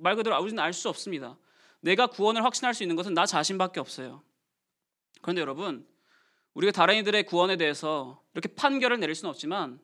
말 0.00 0.16
그대로 0.16 0.40
우리는 0.40 0.58
알 0.58 0.72
수 0.72 0.88
없습니다. 0.88 1.36
내가 1.80 2.06
구원을 2.06 2.44
확신할 2.44 2.74
수 2.74 2.82
있는 2.82 2.96
것은 2.96 3.14
나 3.14 3.26
자신밖에 3.26 3.80
없어요. 3.80 4.22
그런데 5.22 5.40
여러분, 5.40 5.86
우리가 6.54 6.72
다른 6.72 6.96
이들의 6.96 7.24
구원에 7.26 7.56
대해서 7.56 8.22
이렇게 8.34 8.48
판결을 8.54 8.98
내릴 9.00 9.14
수는 9.14 9.30
없지만 9.30 9.80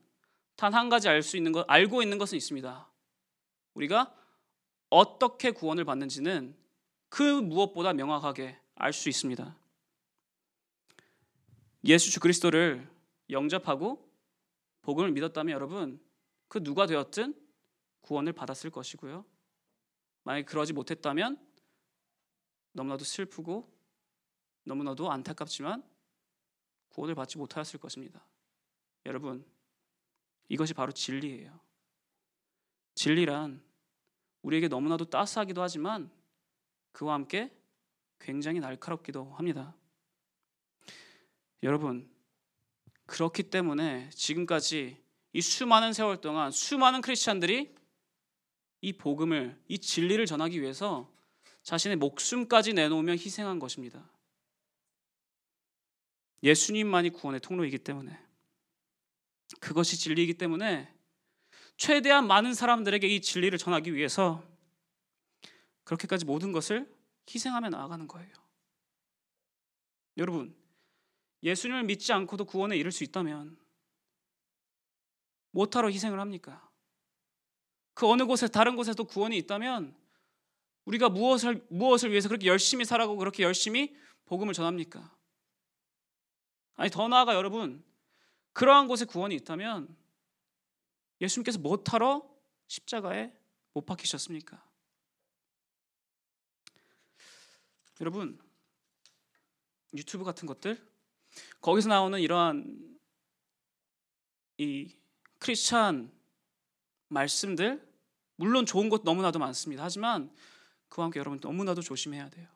단 0.57 0.74
한 0.74 0.88
가지 0.88 1.09
알 1.09 1.22
수 1.22 1.37
있는 1.37 1.52
것, 1.52 1.64
알고 1.68 2.02
있는 2.02 2.18
것은 2.18 2.37
있습니다. 2.37 2.88
우리가 3.74 4.14
어떻게 4.88 5.50
구원을 5.50 5.85
받는지는 5.85 6.57
그 7.09 7.22
무엇보다 7.22 7.92
명확하게 7.92 8.59
알 8.74 8.92
수 8.92 9.09
있습니다. 9.09 9.57
예수 11.85 12.20
그리스도를 12.20 12.88
영접하고 13.31 14.07
복음을 14.83 15.12
믿었다면 15.12 15.55
여러분 15.55 16.00
그 16.48 16.62
누가 16.62 16.87
되었든 16.87 17.35
구원을 18.00 18.33
받았을 18.33 18.70
것이고요. 18.70 19.24
만약 20.26 20.44
그러지 20.46 20.72
못했다면 20.72 21.38
너무나도 22.72 23.04
슬프고 23.04 23.72
너무나도 24.64 25.12
안타깝지만 25.12 25.88
구원을 26.88 27.14
받지 27.14 27.38
못하였을 27.38 27.78
것입니다. 27.78 28.26
여러분 29.06 29.46
이것이 30.48 30.74
바로 30.74 30.90
진리예요. 30.90 31.60
진리란 32.96 33.62
우리에게 34.42 34.66
너무나도 34.66 35.04
따스하기도 35.10 35.62
하지만 35.62 36.10
그와 36.90 37.14
함께 37.14 37.56
굉장히 38.18 38.58
날카롭기도 38.58 39.32
합니다. 39.34 39.76
여러분, 41.62 42.10
그렇기 43.06 43.44
때문에 43.44 44.10
지금까지 44.10 45.00
이 45.32 45.40
수많은 45.40 45.92
세월 45.92 46.20
동안 46.20 46.50
수많은 46.50 47.00
크리스찬들이 47.00 47.76
이 48.87 48.92
복음을, 48.92 49.61
이 49.66 49.81
진리를 49.81 50.25
전하기 50.27 50.62
위해서 50.62 51.12
자신의 51.64 51.96
목숨까지 51.96 52.72
내놓으며 52.72 53.14
희생한 53.14 53.59
것입니다. 53.59 54.09
예수님만이 56.44 57.11
구원의 57.11 57.40
통로이기 57.40 57.79
때문에 57.79 58.16
그것이 59.59 59.99
진리이기 59.99 60.35
때문에 60.35 60.94
최대한 61.77 62.29
많은 62.29 62.55
사람들에게 62.55 63.09
이 63.09 63.20
진리를 63.20 63.59
전하기 63.59 63.92
위해서 63.92 64.44
그렇게까지 65.83 66.25
모든 66.25 66.53
것을 66.53 66.88
희생하며 67.29 67.70
나아가는 67.70 68.07
거예요. 68.07 68.33
여러분, 70.16 70.55
예수님을 71.42 71.83
믿지 71.83 72.12
않고도 72.12 72.44
구원에 72.44 72.77
이를 72.77 72.92
수 72.92 73.03
있다면 73.03 73.59
못하러 75.51 75.90
희생을 75.90 76.20
합니까? 76.20 76.70
그 77.96 78.06
어느 78.06 78.26
곳에 78.26 78.46
다른 78.46 78.76
곳에도 78.76 79.04
구원이 79.04 79.38
있다면 79.38 79.96
우리가 80.85 81.09
무엇을 81.09 81.66
무엇을 81.70 82.11
위해서 82.11 82.28
그렇게 82.28 82.46
열심히 82.46 82.85
살아고 82.85 83.16
그렇게 83.16 83.42
열심히 83.42 83.96
복음을 84.27 84.52
전합니까? 84.52 85.16
아니 86.75 86.90
더 86.90 87.08
나아가 87.08 87.35
여러분 87.35 87.83
그러한 88.52 88.87
곳에 88.87 89.06
구원이 89.06 89.35
있다면 89.37 89.96
예수님께서 91.23 91.58
못하러 91.58 92.29
십자가에 92.66 93.33
못 93.73 93.87
박히셨습니까? 93.87 94.62
여러분 98.02 98.38
유튜브 99.94 100.23
같은 100.23 100.46
것들 100.46 100.87
거기서 101.62 101.88
나오는 101.88 102.21
이러한 102.21 102.98
이 104.58 104.94
크리스찬 105.38 106.14
말씀들 107.09 107.87
물론 108.37 108.67
좋은 108.67 108.88
것 108.88 109.02
너무나도 109.04 109.38
많습니다. 109.38 109.83
하지만 109.83 110.35
그와 110.88 111.07
함께 111.07 111.19
여러분 111.19 111.38
너무나도 111.40 111.83
조심해야 111.83 112.29
돼요. 112.31 112.48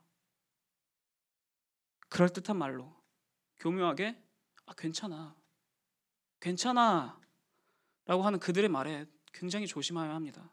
그럴 2.09 2.28
듯한 2.28 2.57
말로 2.57 2.94
교묘하게 3.59 4.20
아 4.66 4.74
괜찮아. 4.74 5.36
괜찮아. 6.40 7.20
라고 8.07 8.22
하는 8.22 8.38
그들의 8.38 8.68
말에 8.68 9.07
굉장히 9.32 9.66
조심해야 9.66 10.14
합니다. 10.14 10.51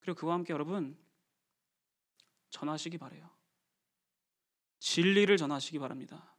그리고 0.00 0.18
그와 0.20 0.34
함께 0.34 0.52
여러분 0.52 0.96
전하시기 2.50 2.96
바래요. 2.98 3.28
진리를 4.78 5.36
전하시기 5.36 5.78
바랍니다. 5.78 6.36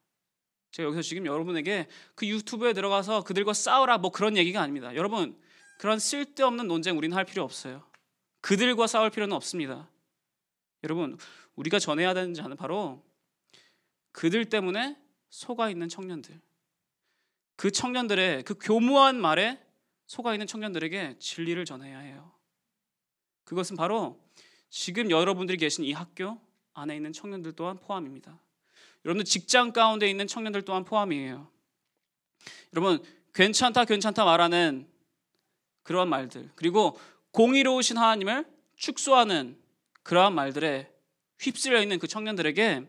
제가 0.71 0.87
여기서 0.87 1.01
지금 1.01 1.25
여러분에게 1.25 1.87
그 2.15 2.27
유튜브에 2.27 2.73
들어가서 2.73 3.23
그들과 3.23 3.53
싸우라 3.53 3.97
뭐 3.97 4.11
그런 4.11 4.37
얘기가 4.37 4.61
아닙니다. 4.61 4.95
여러분 4.95 5.39
그런 5.77 5.99
쓸데없는 5.99 6.67
논쟁 6.67 6.97
우리는 6.97 7.15
할 7.15 7.25
필요 7.25 7.43
없어요. 7.43 7.83
그들과 8.41 8.87
싸울 8.87 9.09
필요는 9.09 9.35
없습니다. 9.35 9.89
여러분 10.83 11.17
우리가 11.55 11.79
전해야 11.79 12.13
되는 12.13 12.33
자는 12.33 12.55
바로 12.55 13.03
그들 14.11 14.45
때문에 14.45 14.97
속아 15.29 15.69
있는 15.69 15.89
청년들. 15.89 16.39
그 17.55 17.71
청년들의 17.71 18.43
그 18.43 18.55
교무한 18.55 19.19
말에 19.19 19.59
속아 20.05 20.33
있는 20.33 20.47
청년들에게 20.47 21.17
진리를 21.19 21.63
전해야 21.65 21.99
해요. 21.99 22.31
그것은 23.43 23.75
바로 23.75 24.19
지금 24.69 25.09
여러분들이 25.09 25.57
계신 25.57 25.83
이 25.83 25.91
학교 25.93 26.39
안에 26.73 26.95
있는 26.95 27.13
청년들 27.13 27.53
또한 27.53 27.79
포함입니다. 27.79 28.39
여러분들 29.05 29.25
직장 29.25 29.71
가운데 29.71 30.09
있는 30.09 30.27
청년들 30.27 30.63
또한 30.63 30.83
포함이에요. 30.83 31.49
여러분 32.73 33.03
괜찮다 33.33 33.85
괜찮다 33.85 34.25
말하는 34.25 34.87
그러한 35.87 36.09
말들 36.09 36.51
그리고 36.55 36.99
공의로우신 37.31 37.97
하나님을 37.97 38.45
축소하는 38.75 39.57
그러한 40.03 40.35
말들에 40.35 40.91
휩쓸려 41.39 41.81
있는 41.81 41.97
그 41.97 42.07
청년들에게 42.07 42.87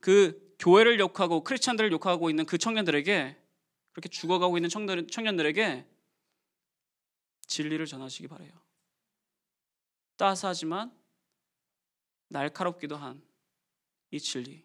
그 0.00 0.54
교회를 0.58 0.98
욕하고 0.98 1.44
크리스찬들을 1.44 1.92
욕하고 1.92 2.30
있는 2.30 2.46
그 2.46 2.56
청년들에게 2.58 3.36
그렇게 3.92 4.08
죽어가고 4.08 4.56
있는 4.56 4.70
청년들에게 4.70 5.86
진리를 7.46 7.86
전하시기 7.86 8.28
바래요. 8.28 8.50
따스하지만 10.16 10.92
날카롭기도 12.28 12.96
한 12.96 13.34
이 14.14 14.20
진리. 14.20 14.64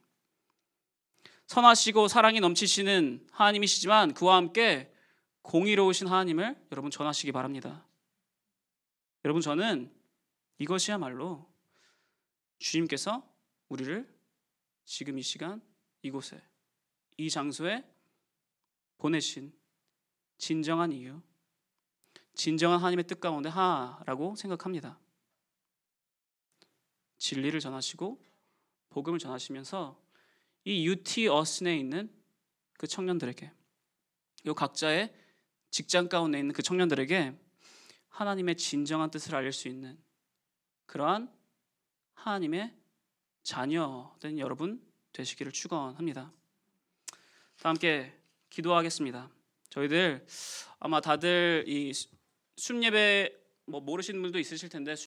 선하시고 1.48 2.08
사랑이 2.08 2.40
넘치시는 2.40 3.28
하나님이시지만 3.32 4.14
그와 4.14 4.36
함께 4.36 4.94
공의로우신 5.42 6.08
하나님을 6.08 6.68
여러분 6.72 6.92
전하시기 6.92 7.32
바랍니다. 7.32 7.86
여러분 9.26 9.42
저는 9.42 9.92
이것이야말로 10.58 11.50
주님께서 12.60 13.28
우리를 13.70 14.08
지금 14.86 15.18
이 15.18 15.22
시간 15.22 15.62
이곳에 16.02 16.42
이 17.18 17.30
장소에 17.30 17.84
보내신 18.98 19.54
진정한 20.38 20.92
이유, 20.92 21.22
진정한 22.34 22.80
하나님의 22.80 23.06
뜻 23.06 23.20
가운데 23.20 23.50
하나라고 23.50 24.36
생각합니다. 24.36 25.00
진리를 27.18 27.60
전하시고 27.60 28.24
복음을 28.90 29.20
전하시면서 29.20 30.02
이 30.66 30.88
UT 30.88 31.28
어슨에 31.28 31.78
있는 31.78 32.12
그 32.78 32.88
청년들에게 32.88 33.52
요 34.46 34.54
각자의 34.54 35.14
직장 35.72 36.10
가운데 36.10 36.40
있는 36.40 36.54
그 36.54 36.62
청년들에게 36.62 37.34
하나님의 38.10 38.58
진정한 38.58 39.12
뜻을 39.12 39.36
알릴 39.36 39.54
수 39.54 39.68
있는 39.68 39.98
그러한 40.86 41.32
하나님의 42.16 42.76
자녀된 43.44 44.40
여러분 44.40 44.82
되시기를 45.14 45.52
축원합니다. 45.52 46.32
다 47.58 47.70
함께 47.70 48.14
기도하겠습니다. 48.50 49.30
저희들 49.70 50.26
아마 50.80 51.02
다들 51.02 51.66
이 51.68 51.94
순예배 52.58 53.36
뭐 53.66 53.82
모르시는 53.82 54.22
분도 54.22 54.40
있으실 54.40 54.70
텐데 54.70 54.96